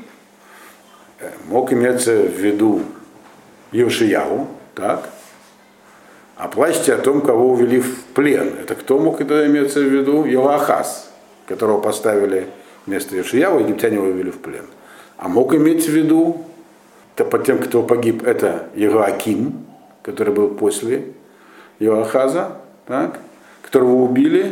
[1.20, 2.82] э, мог иметься в виду
[3.70, 5.10] Йошиягу, так,
[6.34, 8.52] а плачьте о том, кого увели в плен.
[8.60, 10.24] Это кто мог это иметься в виду?
[10.24, 11.08] Елахас,
[11.46, 12.48] которого поставили
[12.84, 14.66] вместо Ишияу египтяне его вывели в плен.
[15.16, 16.46] А мог иметь в виду,
[17.14, 19.64] то под тем, кто погиб, это Егоаким,
[20.02, 21.12] который был после
[21.78, 23.20] Иоахаза, так,
[23.62, 24.50] которого убили,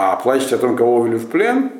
[0.00, 1.72] а плачете о том, кого увели в плен,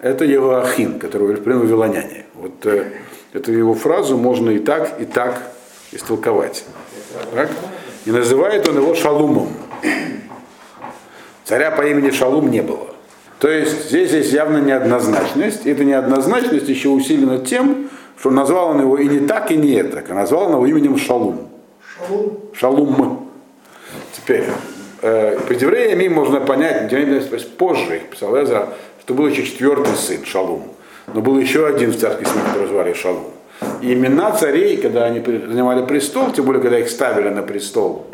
[0.00, 2.26] это Евоахин, которого увели в плен вавилоняне.
[2.34, 2.90] Вот э,
[3.32, 5.40] эту его фразу можно и так, и так
[5.92, 6.64] истолковать.
[7.32, 7.48] Так?
[8.04, 9.50] И называет он его Шалумом.
[11.44, 12.88] Царя по имени Шалум не было.
[13.38, 15.66] То есть здесь есть явно неоднозначность.
[15.66, 19.84] И эта неоднозначность еще усилена тем, что назвал он его и не так, и не
[19.84, 21.48] так, а назвал он его именем Шалум.
[21.96, 22.50] Шалум.
[22.52, 23.30] Шалум.
[24.16, 24.46] Теперь,
[25.06, 26.90] э, под евреями можно понять,
[27.56, 28.68] позже писал Эзра,
[29.00, 30.72] что был еще четвертый сын Шалум.
[31.14, 33.30] Но был еще один в царской семье, которого звали Шалум.
[33.80, 38.06] И имена царей, когда они занимали престол, тем более, когда их ставили на престол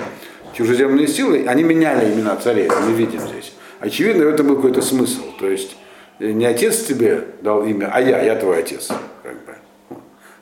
[0.54, 3.54] чужеземные силы, они меняли имена царей, это мы видим здесь.
[3.80, 5.22] Очевидно, в этом был какой-то смысл.
[5.40, 5.76] То есть
[6.20, 8.88] э, не отец тебе дал имя, а я, я твой отец.
[9.22, 9.98] Как бы.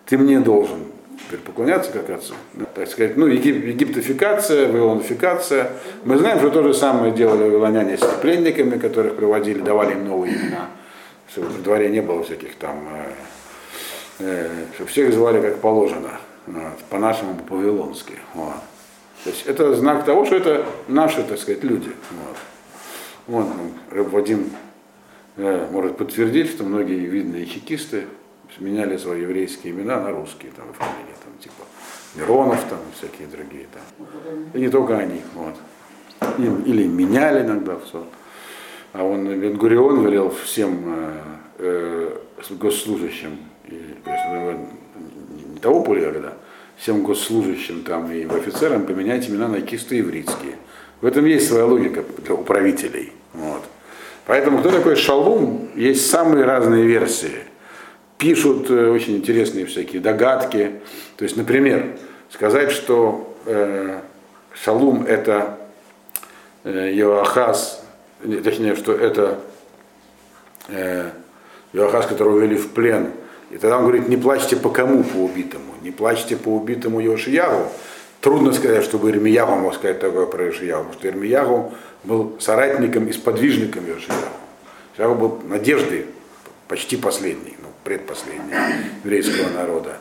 [0.06, 0.89] Ты мне должен
[1.26, 2.34] теперь поклоняться как отцу.
[2.74, 5.72] Так сказать, ну, егип, египтофикация, вавилонификация.
[6.04, 10.34] Мы знаем, что то же самое делали вавилоняне с пленниками, которых приводили, давали им новые
[10.34, 10.68] имена.
[11.30, 12.88] Чтобы в дворе не было всяких там,
[14.18, 18.14] э, э, всех звали как положено, вот, по-нашему, по-вавилонски.
[18.34, 18.54] Вот.
[19.24, 21.90] То есть это знак того, что это наши, так сказать, люди.
[22.10, 22.36] Вот.
[23.26, 24.50] Вот, ну, Вадим
[25.36, 28.06] э, может подтвердить, что многие видные чекисты
[28.58, 31.64] меняли свои еврейские имена на русские там, фамилии, там, типа
[32.14, 34.06] Миронов там, всякие другие там.
[34.54, 35.20] И не только они.
[35.34, 35.54] Вот.
[36.66, 38.04] Или меняли иногда все.
[38.92, 41.20] А он Бенгурион велел всем э,
[41.58, 42.16] э,
[42.50, 43.94] госслужащим, и,
[45.54, 46.32] не того поля, когда
[46.76, 50.56] всем госслужащим там и офицерам поменять имена на чисто еврейские.
[51.00, 53.12] В этом есть своя логика для управителей.
[53.32, 53.62] Вот.
[54.26, 57.44] Поэтому кто такой Шалум, есть самые разные версии
[58.20, 60.72] пишут э, очень интересные всякие догадки.
[61.16, 61.96] То есть, например,
[62.30, 64.00] сказать, что э,
[64.52, 65.58] Шалум это
[66.62, 67.82] э, Иоахаз,
[68.44, 69.40] точнее, что это
[70.68, 71.10] э,
[71.72, 73.10] Иоахаз, которого ввели в плен.
[73.50, 77.68] И тогда он говорит, не плачьте по кому по убитому, не плачьте по убитому Йошиягу.
[78.20, 81.72] Трудно сказать, чтобы Ирмиягу мог сказать такое про Йошиягу, потому что Ирмиягу
[82.04, 84.20] был соратником и сподвижником Йошиягу.
[84.92, 86.06] Йошиягу был надеждой
[86.68, 88.54] почти последний предпоследний
[89.04, 89.96] еврейского народа.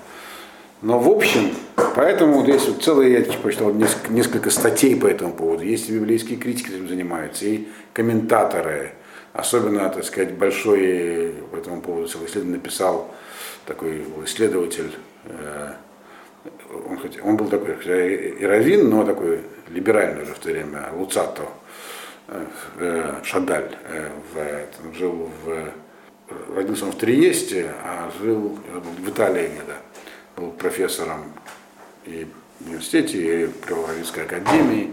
[0.81, 1.53] Но в общем,
[1.95, 5.63] поэтому вот есть вот целые, я почитал несколько, несколько статей по этому поводу.
[5.63, 8.93] Есть и библейские критики этим занимаются, и комментаторы.
[9.33, 13.13] Особенно, так сказать, большой по этому поводу исследование написал
[13.65, 14.91] такой исследователь,
[15.25, 15.73] э,
[16.89, 17.75] он, хоть, он был такой
[18.39, 21.43] и раввин, но такой либеральный уже в то время, Луцато,
[22.29, 22.45] э,
[22.79, 23.69] э, Шадаль,
[24.33, 25.71] в, жил в
[26.55, 28.57] родился он в Триесте, а жил
[28.99, 29.75] в Италии где-то.
[30.37, 31.33] Был профессором
[32.05, 32.27] и
[32.59, 34.91] в университете, и при Украинской академии.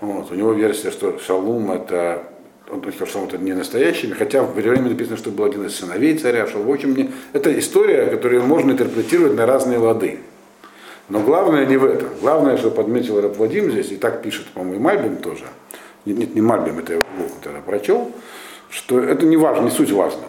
[0.00, 0.30] Вот.
[0.30, 2.24] У него версия, что Шалум это
[2.70, 6.18] он что Шалум это не настоящий, хотя в время написано, что был один из сыновей
[6.18, 6.66] царя Шалум.
[6.66, 10.18] В общем, это история, которую можно интерпретировать на разные лады.
[11.08, 12.10] Но главное не в этом.
[12.20, 15.44] Главное, что подметил Раб Вадим здесь, и так пишет, по-моему, и Мальбим тоже.
[16.04, 17.02] Нет, не Мальбим, это я
[17.42, 18.12] тогда прочел,
[18.70, 20.20] что это не важно, не суть важно.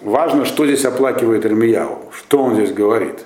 [0.00, 3.24] Важно, что здесь оплакивает Эрмияу, что он здесь говорит.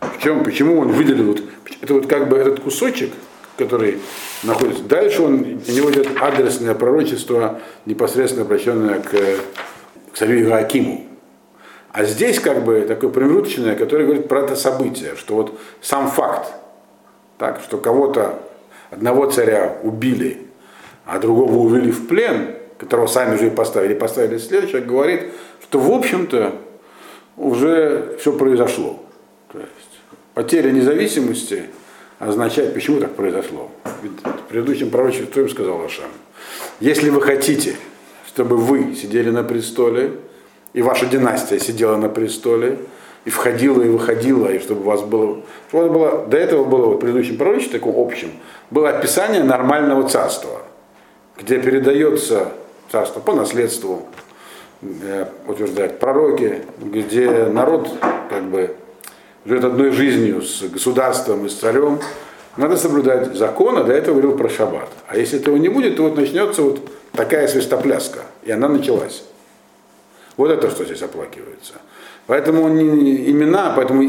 [0.00, 1.42] В чем, почему он выделил, вот,
[1.82, 3.10] это вот как бы этот кусочек,
[3.56, 3.98] который
[4.42, 4.82] находится.
[4.84, 11.06] Дальше он, у него идет адресное пророчество, непосредственно обращенное к, к царю Иоакиму.
[11.92, 16.52] А здесь как бы такое промежуточное, которое говорит про это событие, что вот сам факт,
[17.36, 18.38] так, что кого-то,
[18.90, 20.46] одного царя убили,
[21.04, 25.92] а другого увели в плен, которого сами же и поставили, поставили следующего, говорит, что в
[25.92, 26.54] общем-то
[27.36, 29.04] уже все произошло.
[29.52, 29.70] То есть
[30.32, 31.64] потеря независимости
[32.18, 33.70] означает, почему так произошло.
[34.02, 36.08] Ведь в предыдущем пророчестве им сказал Ашам,
[36.80, 37.76] если вы хотите,
[38.26, 40.12] чтобы вы сидели на престоле,
[40.72, 42.78] и ваша династия сидела на престоле,
[43.26, 45.42] и входила, и выходила, и чтобы у вас было...
[45.68, 48.30] Чтобы было до этого было в предыдущем пророчестве, таком общем,
[48.70, 50.62] было описание нормального царства,
[51.36, 52.52] где передается
[52.90, 54.06] царство по наследству,
[54.82, 57.90] Э, утверждают пророки, где народ
[58.30, 58.74] как бы
[59.44, 62.00] живет одной жизнью с государством и с царем,
[62.56, 64.88] надо соблюдать закон, а до этого говорил про шаббат.
[65.06, 66.80] А если этого не будет, то вот начнется вот
[67.12, 69.24] такая свистопляска, и она началась.
[70.38, 71.74] Вот это что здесь оплакивается.
[72.26, 74.02] Поэтому не, имена, поэтому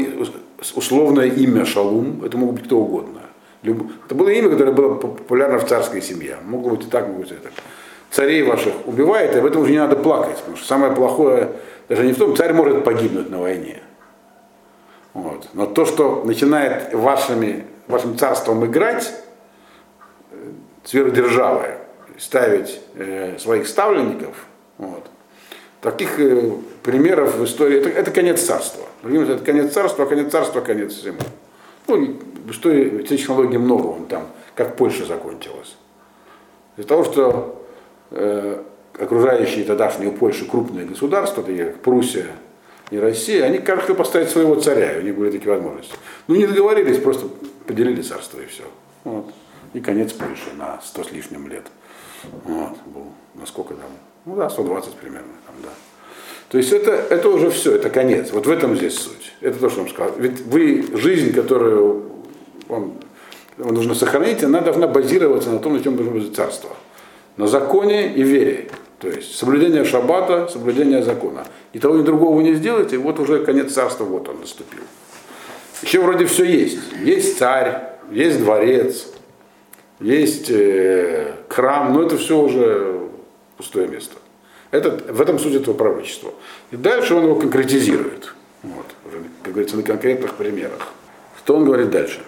[0.74, 3.20] условное имя Шалум, это могут быть кто угодно.
[3.62, 6.38] Это было имя, которое было популярно в царской семье.
[6.46, 7.52] Могло быть и так, могло быть и так
[8.12, 11.48] царей ваших убивает, и об этом уже не надо плакать, потому что самое плохое
[11.88, 13.82] даже не в том, царь может погибнуть на войне.
[15.14, 15.48] Вот.
[15.54, 19.12] Но то, что начинает вашими, вашим царством играть,
[20.30, 20.36] э,
[20.84, 21.76] сверхдержавы,
[22.18, 24.46] ставить э, своих ставленников,
[24.78, 25.06] вот,
[25.80, 28.84] таких э, примеров в истории, это, это конец царства.
[29.02, 31.18] Это конец царства, конец царства, конец всему.
[31.88, 32.16] Ну,
[32.48, 35.76] истории технологий много, вон там, как Польша закончилась.
[36.76, 37.61] Из-за того, что
[38.98, 42.26] окружающие тогдашнюю Польшу крупные государства, такие как Пруссия
[42.90, 45.94] и Россия, они каждый поставить своего царя, у них были такие возможности.
[46.28, 47.26] Ну не договорились, просто
[47.66, 48.64] поделили царство и все.
[49.04, 49.32] Вот.
[49.72, 51.64] И конец Польши на сто с лишним лет.
[52.44, 53.90] Вот, был, насколько там,
[54.26, 55.70] ну да, 120 примерно там, да.
[56.50, 58.30] То есть это, это уже все, это конец.
[58.30, 59.32] Вот в этом здесь суть.
[59.40, 60.12] Это то, что он сказал.
[60.18, 62.10] Ведь вы, жизнь, которую
[62.68, 62.92] вам,
[63.56, 66.68] вам нужно сохранить, она должна базироваться на том, на чем должно быть царство.
[67.36, 68.68] На законе и вере.
[68.98, 71.44] То есть соблюдение шаббата, соблюдение закона.
[71.72, 74.82] И того и другого не сделаете, вот уже конец царства, вот он наступил.
[75.82, 76.78] Еще вроде все есть.
[77.02, 79.08] Есть царь, есть дворец,
[79.98, 83.08] есть э, храм, но это все уже
[83.56, 84.16] пустое место.
[84.70, 86.32] Это, в этом суть этого пророчества.
[86.70, 88.34] И дальше он его конкретизирует.
[88.62, 90.88] Вот, уже, как говорится, на конкретных примерах.
[91.38, 92.20] Что он говорит дальше?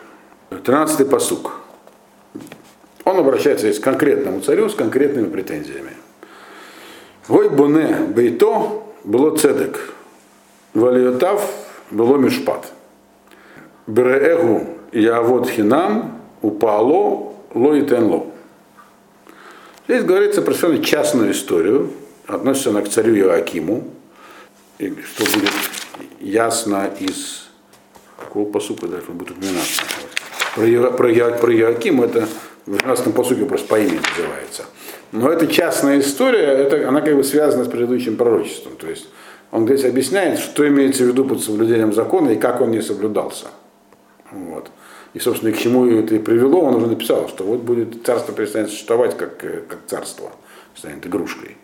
[0.64, 1.63] Тринадцатый посук.
[3.04, 5.92] Он обращается к конкретному царю с конкретными претензиями.
[7.28, 9.94] Вой боне бейто было цедек,
[10.72, 11.50] валиотав
[11.90, 12.72] было мишпат.
[13.86, 18.26] Береэгу явод хинам упало ло и тенло.
[19.86, 21.90] Здесь говорится про совершенно частную историю,
[22.26, 23.84] относится она к царю Иоакиму,
[24.78, 25.50] и что будет
[26.20, 27.48] ясно из
[28.18, 29.82] какого посука дальше будет упоминаться.
[30.54, 30.66] Про,
[31.12, 32.28] Ио, это
[32.66, 34.64] в 12 посуке просто по имени называется.
[35.12, 38.76] Но эта частная история, это, она как бы связана с предыдущим пророчеством.
[38.76, 39.06] То есть
[39.50, 43.46] он здесь объясняет, что имеется в виду под соблюдением закона и как он не соблюдался.
[44.32, 44.70] Вот.
[45.12, 48.70] И, собственно, к чему это и привело, он уже написал, что вот будет царство перестанет
[48.70, 50.32] существовать как, как царство,
[50.74, 51.56] станет игрушкой.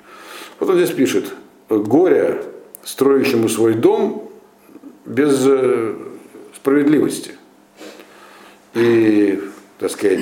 [0.60, 1.32] Вот он здесь пишет,
[1.68, 2.44] горе
[2.84, 4.30] строящему свой дом
[5.04, 5.96] без э,
[6.54, 7.32] справедливости.
[8.74, 9.42] И,
[9.80, 10.20] так сказать,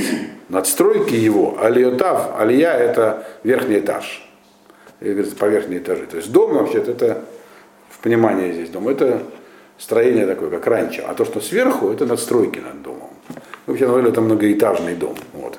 [0.49, 4.25] надстройки его, алиотав, алия это верхний этаж.
[5.01, 6.07] По верхние этажи.
[6.07, 7.25] То есть дом вообще-то это,
[7.91, 9.21] в понимании здесь дом, это
[9.77, 11.01] строение такое, как раньше.
[11.03, 13.11] А то, что сверху, это надстройки над домом.
[13.67, 15.17] Вообще, наверное, это многоэтажный дом.
[15.33, 15.59] Вот.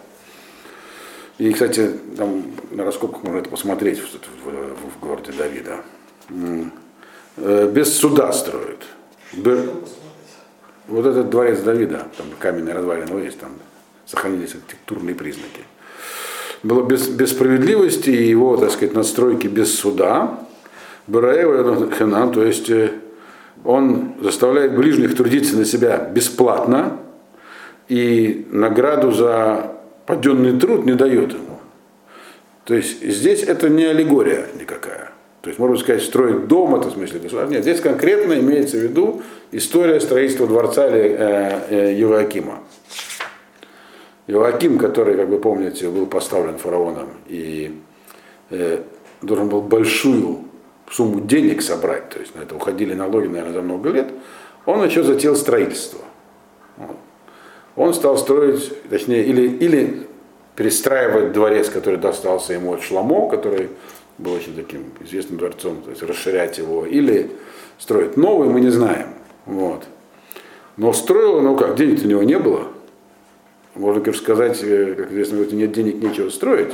[1.37, 5.75] И, кстати, там на раскопках можно это посмотреть в, в, в, городе Давида.
[7.35, 8.81] Э, без суда строят.
[10.87, 13.51] Вот этот дворец Давида, там каменные развалины есть, там
[14.09, 15.61] сохранились архитектурные признаки.
[16.63, 20.39] Было без, без справедливости и его, так сказать, надстройки без суда.
[21.07, 22.91] Бараева Ханам, то есть э,
[23.63, 26.97] он заставляет ближних трудиться на себя бесплатно
[27.87, 29.71] и награду за
[30.05, 31.59] паденный труд не дает ему.
[32.65, 35.11] То есть здесь это не аллегория никакая.
[35.41, 37.53] То есть, можно сказать, строить дом, это в смысле государства.
[37.53, 42.59] Нет, здесь конкретно имеется в виду история строительства дворца э, э, Евакима.
[44.29, 47.75] Еваким, который, как вы помните, был поставлен фараоном и
[48.51, 48.83] э,
[49.23, 50.41] должен был большую
[50.87, 54.11] сумму денег собрать, то есть на это уходили налоги, наверное, за много лет,
[54.67, 56.01] он еще затеял строительство.
[57.75, 60.07] Он стал строить, точнее, или, или
[60.55, 63.69] перестраивать дворец, который достался ему от Шламо, который
[64.19, 67.31] был очень таким известным дворцом, то есть расширять его, или
[67.79, 69.07] строить новый, мы не знаем.
[69.47, 69.85] Вот.
[70.77, 72.67] Но строил, ну как, денег у него не было.
[73.79, 76.73] Можно, конечно, сказать, э, как известно, говорит, нет денег, нечего строить.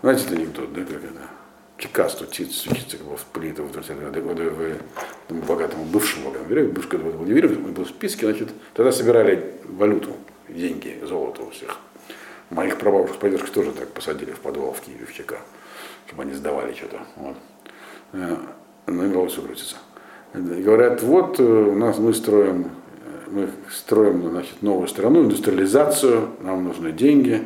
[0.00, 1.28] Знаете, это анекдот, да, как это?
[1.76, 4.78] Чека стучится, стучится как бы в плиту, в, в,
[5.28, 10.16] в богатому бывшему, бывшему, бывший, когда был Ливеров, был в списке, значит, тогда собирали валюту,
[10.48, 11.78] деньги, золото у всех.
[12.50, 15.38] Моих прабабушек с поддержкой тоже так посадили в подвал в Киеве, в ЧК
[16.06, 17.00] чтобы они сдавали что-то.
[17.16, 17.36] Вот.
[18.12, 18.36] Э,
[18.86, 19.76] ну, голос выкрутится.
[20.32, 22.70] Говорят, вот э, у нас мы строим,
[23.34, 27.42] мы строим значит, новую страну, индустриализацию, нам нужны деньги,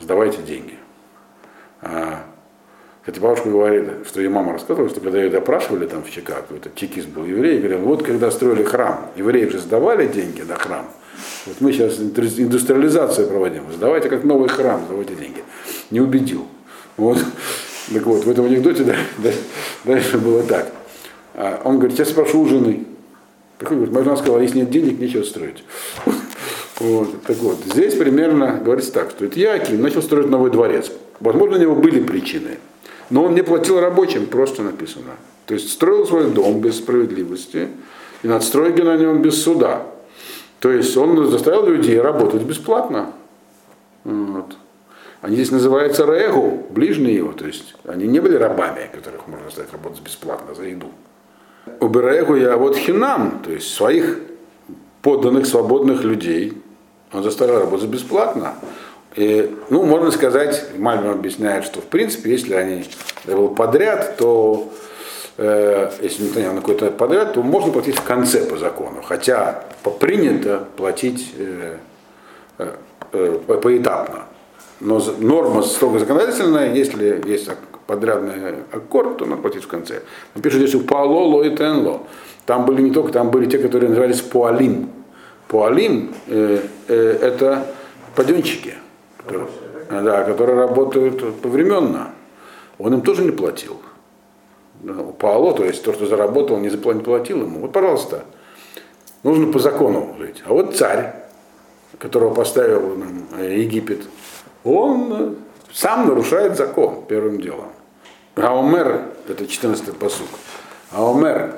[0.00, 0.74] сдавайте деньги.
[1.82, 2.24] А,
[3.04, 6.70] Хотя бабушка говорит, что ее мама рассказывала, что когда ее допрашивали там в ЧК, какой-то
[6.74, 10.86] чекист был еврей, говорил, вот когда строили храм, евреи же сдавали деньги на храм,
[11.46, 15.42] вот мы сейчас индустриализацию проводим, сдавайте как новый храм, сдавайте деньги.
[15.90, 16.46] Не убедил.
[16.96, 17.18] Вот.
[17.92, 19.30] Так вот, в этом анекдоте да, да,
[19.84, 20.70] дальше было так.
[21.34, 22.86] А он говорит, я спрошу у жены.
[23.62, 25.62] Приходит, говорит, моя жена сказала, если нет денег, нечего строить.
[26.80, 30.90] Вот, так вот, здесь примерно говорится так, что это Яким начал строить новый дворец.
[31.20, 32.58] Возможно, у него были причины.
[33.10, 35.12] но он не платил рабочим, просто написано.
[35.46, 37.68] То есть строил свой дом без справедливости
[38.22, 39.82] и надстройки на нем без суда.
[40.58, 43.12] То есть он заставил людей работать бесплатно.
[44.04, 44.56] Вот.
[45.20, 49.72] Они здесь называются Регу, ближние его, то есть они не были рабами, которых можно заставить
[49.72, 50.88] работать бесплатно за еду.
[51.80, 54.18] У Берегу я вот хинам, то есть своих
[55.02, 56.60] подданных свободных людей,
[57.12, 58.54] он заставил работать бесплатно.
[59.14, 62.84] И, ну, можно сказать, Мальбин объясняет, что в принципе, если они
[63.24, 64.72] это был подряд, то
[65.36, 69.02] э, если не на какой-то подряд, то можно платить в конце по закону.
[69.02, 69.64] Хотя
[70.00, 71.76] принято платить э,
[72.58, 72.72] э,
[73.12, 74.24] э, поэтапно.
[74.80, 77.48] Но норма строго законодательная, если есть
[77.86, 80.02] подрядный аккорд, то надо платить в конце.
[80.34, 82.02] Он пишет здесь пало, ло и тенло.
[82.46, 84.90] Там были не только, там были те, которые назывались пуалим.
[85.48, 87.66] Пуалим э, э, это
[88.14, 88.74] паденщики
[89.22, 89.48] которые,
[89.90, 92.10] да, которые работают повременно.
[92.78, 93.80] Он им тоже не платил.
[95.18, 97.60] Паало, то есть то, что заработал, не платил ему.
[97.60, 98.24] Вот, пожалуйста,
[99.22, 100.42] нужно по закону жить.
[100.44, 101.14] А вот царь,
[101.98, 104.02] которого поставил нам Египет,
[104.64, 105.36] он
[105.72, 107.72] сам нарушает закон первым делом.
[108.36, 110.28] Аумер, это 14-й посук.
[110.90, 111.54] Аумер,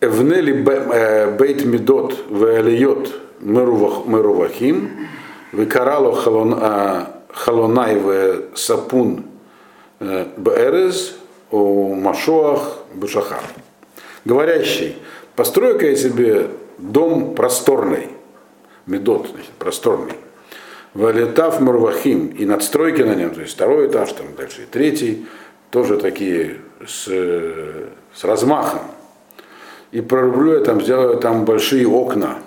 [0.00, 5.08] Эвнели бейт медот веалиот мерувахим,
[5.52, 6.14] Викарало
[7.32, 9.26] халонай в сапун
[10.00, 11.16] бэрез
[11.50, 13.42] у машоах бушахар.
[14.24, 14.96] Говорящий,
[15.36, 16.48] построй-ка я себе
[16.78, 18.08] дом просторный,
[18.86, 20.14] медот, значит, просторный,
[20.94, 25.26] Валетав Мурвахим и надстройки на нем, то есть второй этаж, там дальше и третий,
[25.70, 28.82] тоже такие с, с размахом.
[29.90, 32.38] И прорублю я там, сделаю там большие окна,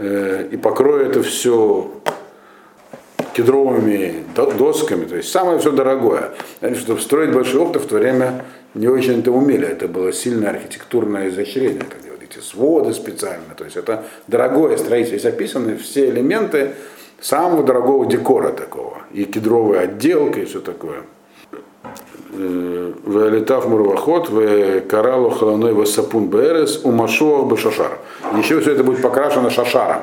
[0.00, 1.90] Э, и покрою это все
[3.34, 6.30] кедровыми досками, то есть самое все дорогое.
[6.60, 10.50] Значит, чтобы строить большие окна в то время не очень это умели, это было сильное
[10.50, 16.72] архитектурное изощрение, как эти своды специально, то есть это дорогое строительство, здесь описаны все элементы
[17.20, 21.02] самого дорогого декора такого, и кедровая отделка, и все такое.
[22.32, 27.98] Валитав Мурвахот, в Каралу Халаной Васапун Берес, у Машуах Башашар.
[28.38, 30.02] Еще все это будет покрашено шашаром.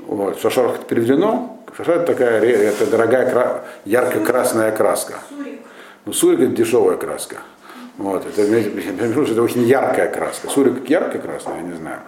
[0.00, 0.40] Вот.
[0.40, 1.58] Шашар переведено.
[1.76, 5.14] Шашар это такая это дорогая ярко-красная краска.
[6.04, 7.36] Ну, сурик это дешевая краска.
[7.98, 10.48] Вот, это, это очень яркая краска.
[10.48, 12.00] Сурик яркая красная, я не знаю.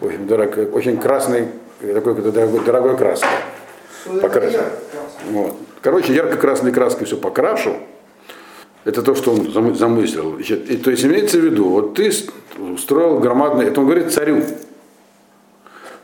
[0.00, 1.48] В общем, дорог, очень красный,
[1.80, 3.28] такой дорогой, дорогой краской.
[4.20, 4.58] Покрашу.
[5.30, 5.56] Вот.
[5.82, 7.76] Короче, ярко-красной краской все покрашу.
[8.84, 10.38] Это то, что он замыслил.
[10.38, 12.10] И, то есть имеется в виду, вот ты
[12.58, 14.42] устроил громадный, это он говорит царю.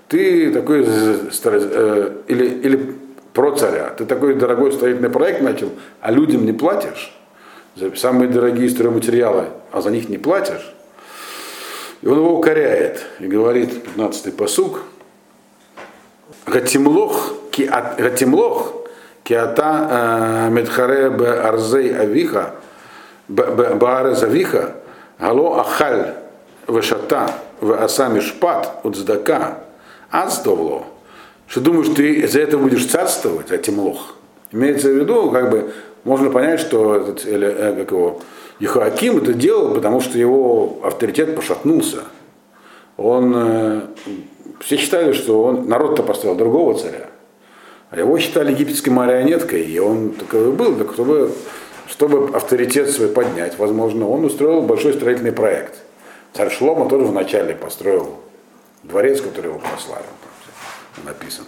[0.09, 2.95] Ты такой, э, или, или
[3.33, 5.71] про царя, ты такой дорогой строительный проект начал,
[6.01, 7.15] а людям не платишь,
[7.75, 10.75] за самые дорогие стройматериалы, а за них не платишь.
[12.03, 14.83] И он его укоряет и говорит, 15-й посуг,
[16.47, 17.35] Гатимлох,
[17.99, 18.75] Гатимлох,
[19.25, 22.55] Киата э, Медхаре Б Арзей Авиха,
[23.29, 24.77] Баарез Авиха,
[25.19, 26.15] Гало Ахаль
[26.67, 27.31] Вашата
[27.61, 29.59] Аса Мишпат Уцдака
[30.11, 30.85] Ацдовло.
[31.49, 34.15] Что думаешь, ты за это будешь царствовать, а Тимлох?
[34.53, 35.73] Имеется в виду, как бы,
[36.05, 38.21] можно понять, что этот, или, э, как его,
[38.59, 41.99] Ехоаким это делал, потому что его авторитет пошатнулся.
[42.97, 43.81] Он, э,
[44.61, 47.09] все считали, что он, народ-то поставил другого царя.
[47.91, 51.33] А его считали египетской марионеткой, и он такой был, так чтобы
[51.89, 55.79] чтобы авторитет свой поднять, возможно, он устроил большой строительный проект.
[56.33, 58.19] Царь Шлома тоже вначале построил
[58.83, 60.05] дворец, который его прославил.
[61.05, 61.45] Написан.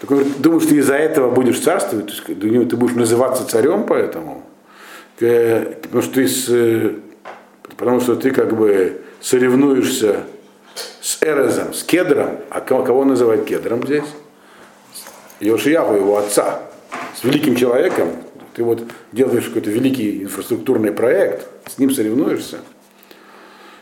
[0.00, 2.34] Так он говорит, думаешь, ты из-за этого будешь царствовать, ты
[2.76, 4.44] будешь называться царем поэтому?
[5.18, 6.94] Потому что ты, э,
[7.76, 10.20] потому что ты как бы соревнуешься
[11.00, 14.04] с Эрезом, с Кедром, а кого называть Кедром здесь?
[15.40, 16.62] Йошияху, его отца,
[17.14, 18.08] с великим человеком,
[18.54, 22.58] ты вот делаешь какой-то великий инфраструктурный проект, с ним соревнуешься.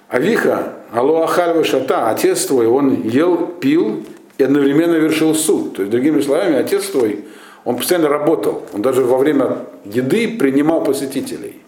[0.09, 4.05] Авиха, Алуахаль Шата, отец твой, он ел, пил
[4.37, 5.77] и одновременно вершил суд.
[5.77, 7.25] То есть, другими словами, отец твой,
[7.65, 8.65] он постоянно работал.
[8.73, 11.61] Он даже во время еды принимал посетителей.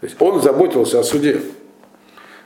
[0.00, 1.40] То есть он заботился о суде.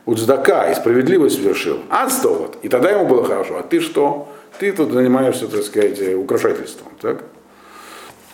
[0.05, 1.81] Уцдака и справедливость совершил.
[1.91, 2.59] Адство вот.
[2.63, 3.59] И тогда ему было хорошо.
[3.59, 4.29] А ты что?
[4.59, 6.93] Ты тут занимаешься, так сказать, украшательством.
[7.01, 7.25] Так?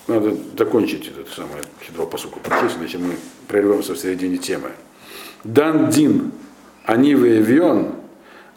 [0.08, 3.14] надо закончить этот самый хитро посуку прочесть, иначе мы
[3.46, 4.70] прервемся в середине темы.
[5.44, 6.32] Дан Дин,
[6.84, 7.92] они выявен,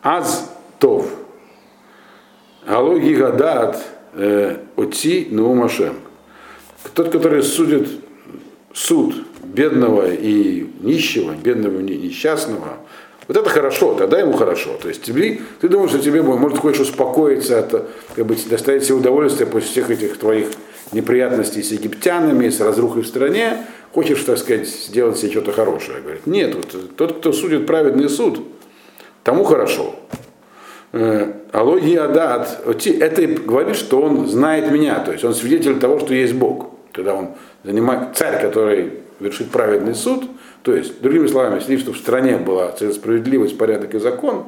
[0.02, 0.50] аз
[0.80, 1.08] тов,
[2.66, 3.84] галоги гадат,
[4.14, 5.96] э, отти наумашем.
[6.94, 7.90] Тот, который судит
[8.74, 12.78] суд бедного и нищего, бедного и несчастного,
[13.28, 14.78] вот это хорошо, тогда ему хорошо.
[14.82, 18.96] То есть тебе, ты думаешь, что тебе может хочешь успокоиться, от, как бы, доставить себе
[18.96, 20.48] удовольствие после всех этих твоих
[20.92, 26.02] неприятностей с египтянами, с разрухой в стране, хочешь, так сказать, сделать себе что-то хорошее.
[26.02, 28.42] Говорит, нет, вот, тот, кто судит праведный суд,
[29.24, 29.96] тому хорошо.
[30.94, 36.14] Э, Алоги Адат, это говорит, что он знает меня, то есть он свидетель того, что
[36.14, 36.68] есть Бог.
[36.92, 37.30] Когда он
[37.64, 40.26] занимает царь, который вершит праведный суд,
[40.64, 44.46] то есть, другими словами, если что в стране была справедливость, порядок и закон,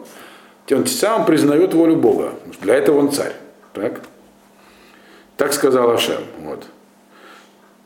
[0.72, 2.34] он сам признает волю Бога.
[2.62, 3.34] Для этого он царь.
[3.74, 4.02] Так,
[5.38, 6.22] так сказал Ашем.
[6.40, 6.66] Вот.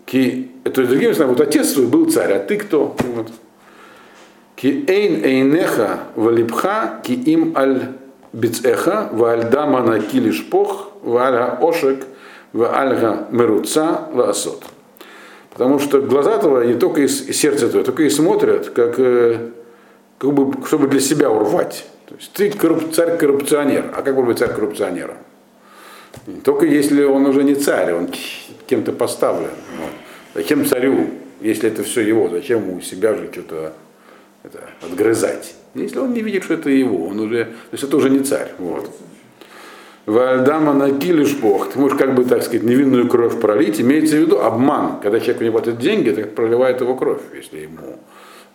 [0.05, 2.95] Ки, то есть, другими словами, вот отец твой был царь, а ты кто?
[3.15, 3.27] Вот.
[4.55, 7.93] Ки эйн эйнеха валипха ки им аль
[8.33, 12.05] бицеха вальдама на килишпох вальга ошек
[12.53, 14.63] вальга меруца ваасот.
[15.57, 19.49] Потому что глаза твои только и сердце твое, только и смотрят, как, э,
[20.19, 21.87] как бы, чтобы для себя урвать.
[22.05, 23.91] То есть ты корруп, царь-коррупционер.
[23.95, 25.17] А как бы быть царь-коррупционером?
[26.43, 28.09] Только если он уже не царь, он
[28.67, 29.49] кем-то поставлен.
[29.79, 29.89] Вот.
[30.35, 31.09] Зачем царю,
[31.41, 33.73] если это все его, зачем ему себя же что-то
[34.43, 35.55] это, отгрызать?
[35.73, 38.51] Если он не видит, что это его, он уже, то есть это уже не царь.
[38.59, 38.91] Вот.
[40.07, 44.39] Вальдама накилиш Бог, ты можешь как бы, так сказать, невинную кровь пролить, имеется в виду
[44.39, 45.01] обман.
[45.03, 47.99] Когда человек не платит деньги, это проливает его кровь, если ему,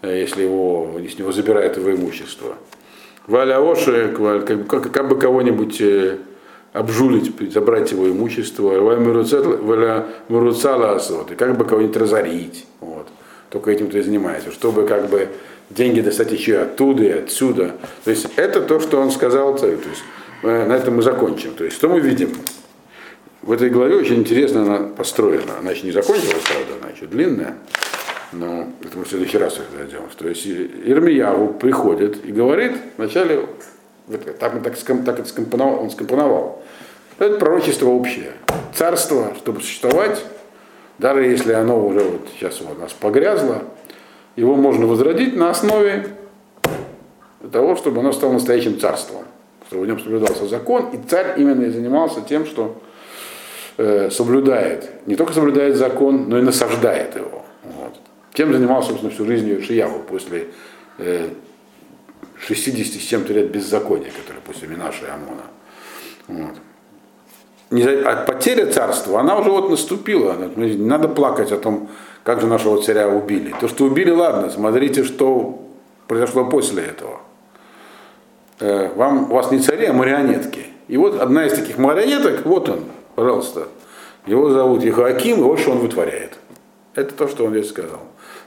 [0.02, 2.54] если его, если него забирает его имущество.
[3.26, 6.16] Валя Оши, как, как, как бы кого-нибудь э,
[6.72, 10.98] обжулить, забрать его имущество, валя Муруцала
[11.36, 12.66] как бы кого-нибудь разорить.
[12.80, 13.08] Вот.
[13.50, 15.28] Только этим ты и занимаешься, чтобы как бы
[15.74, 17.76] деньги достать еще оттуда и отсюда.
[18.04, 19.78] То есть это то, что он сказал царю.
[19.78, 20.02] То есть
[20.42, 21.54] Э, на этом мы закончим.
[21.54, 22.36] То есть, что мы видим?
[23.42, 25.58] В этой главе очень интересно она построена.
[25.58, 27.54] Она еще не закончилась, правда, она еще длинная.
[28.32, 30.02] Но это мы в следующий раз их дойдем.
[30.16, 33.46] То есть Ирмияву приходит и говорит, вначале,
[34.38, 36.62] так, так, так это скомпоновал, он скомпоновал.
[37.18, 38.32] Это пророчество общее.
[38.74, 40.24] Царство, чтобы существовать,
[40.98, 43.64] даже если оно уже вот сейчас у нас погрязло,
[44.36, 46.06] его можно возродить на основе
[47.50, 49.24] того, чтобы оно стало настоящим царством
[49.72, 52.78] чтобы в нем соблюдался закон, и царь именно и занимался тем, что
[53.78, 57.42] э, соблюдает, не только соблюдает закон, но и насаждает его.
[57.64, 57.94] Вот.
[58.34, 60.48] Тем занимался, собственно, всю жизнь Шияву после
[60.98, 61.30] э,
[62.38, 65.44] 60 с чем-то лет беззакония, которые после Минаша и Амона.
[66.28, 66.56] Вот.
[67.70, 70.36] Не, а потеря царства, она уже вот наступила.
[70.54, 71.88] Надо плакать о том,
[72.22, 73.54] как же нашего царя убили.
[73.60, 75.62] То, что убили, ладно, смотрите, что
[76.06, 77.20] произошло после этого.
[78.60, 80.66] Э, вам, у вас не цари, а марионетки.
[80.88, 83.68] И вот одна из таких марионеток, вот он, пожалуйста,
[84.26, 86.38] его зовут Ехоаким, и вот что он вытворяет.
[86.94, 88.00] Это то, что он здесь сказал.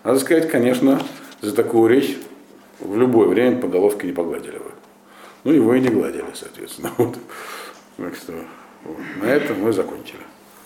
[0.03, 1.01] Надо сказать, конечно,
[1.41, 2.17] за такую речь
[2.79, 4.71] в любое время по головке не погладили бы.
[5.43, 6.91] Ну, его и не гладили, соответственно.
[6.97, 7.15] Вот.
[7.97, 8.33] Так что
[8.83, 8.97] вот.
[9.21, 10.19] на этом мы закончили.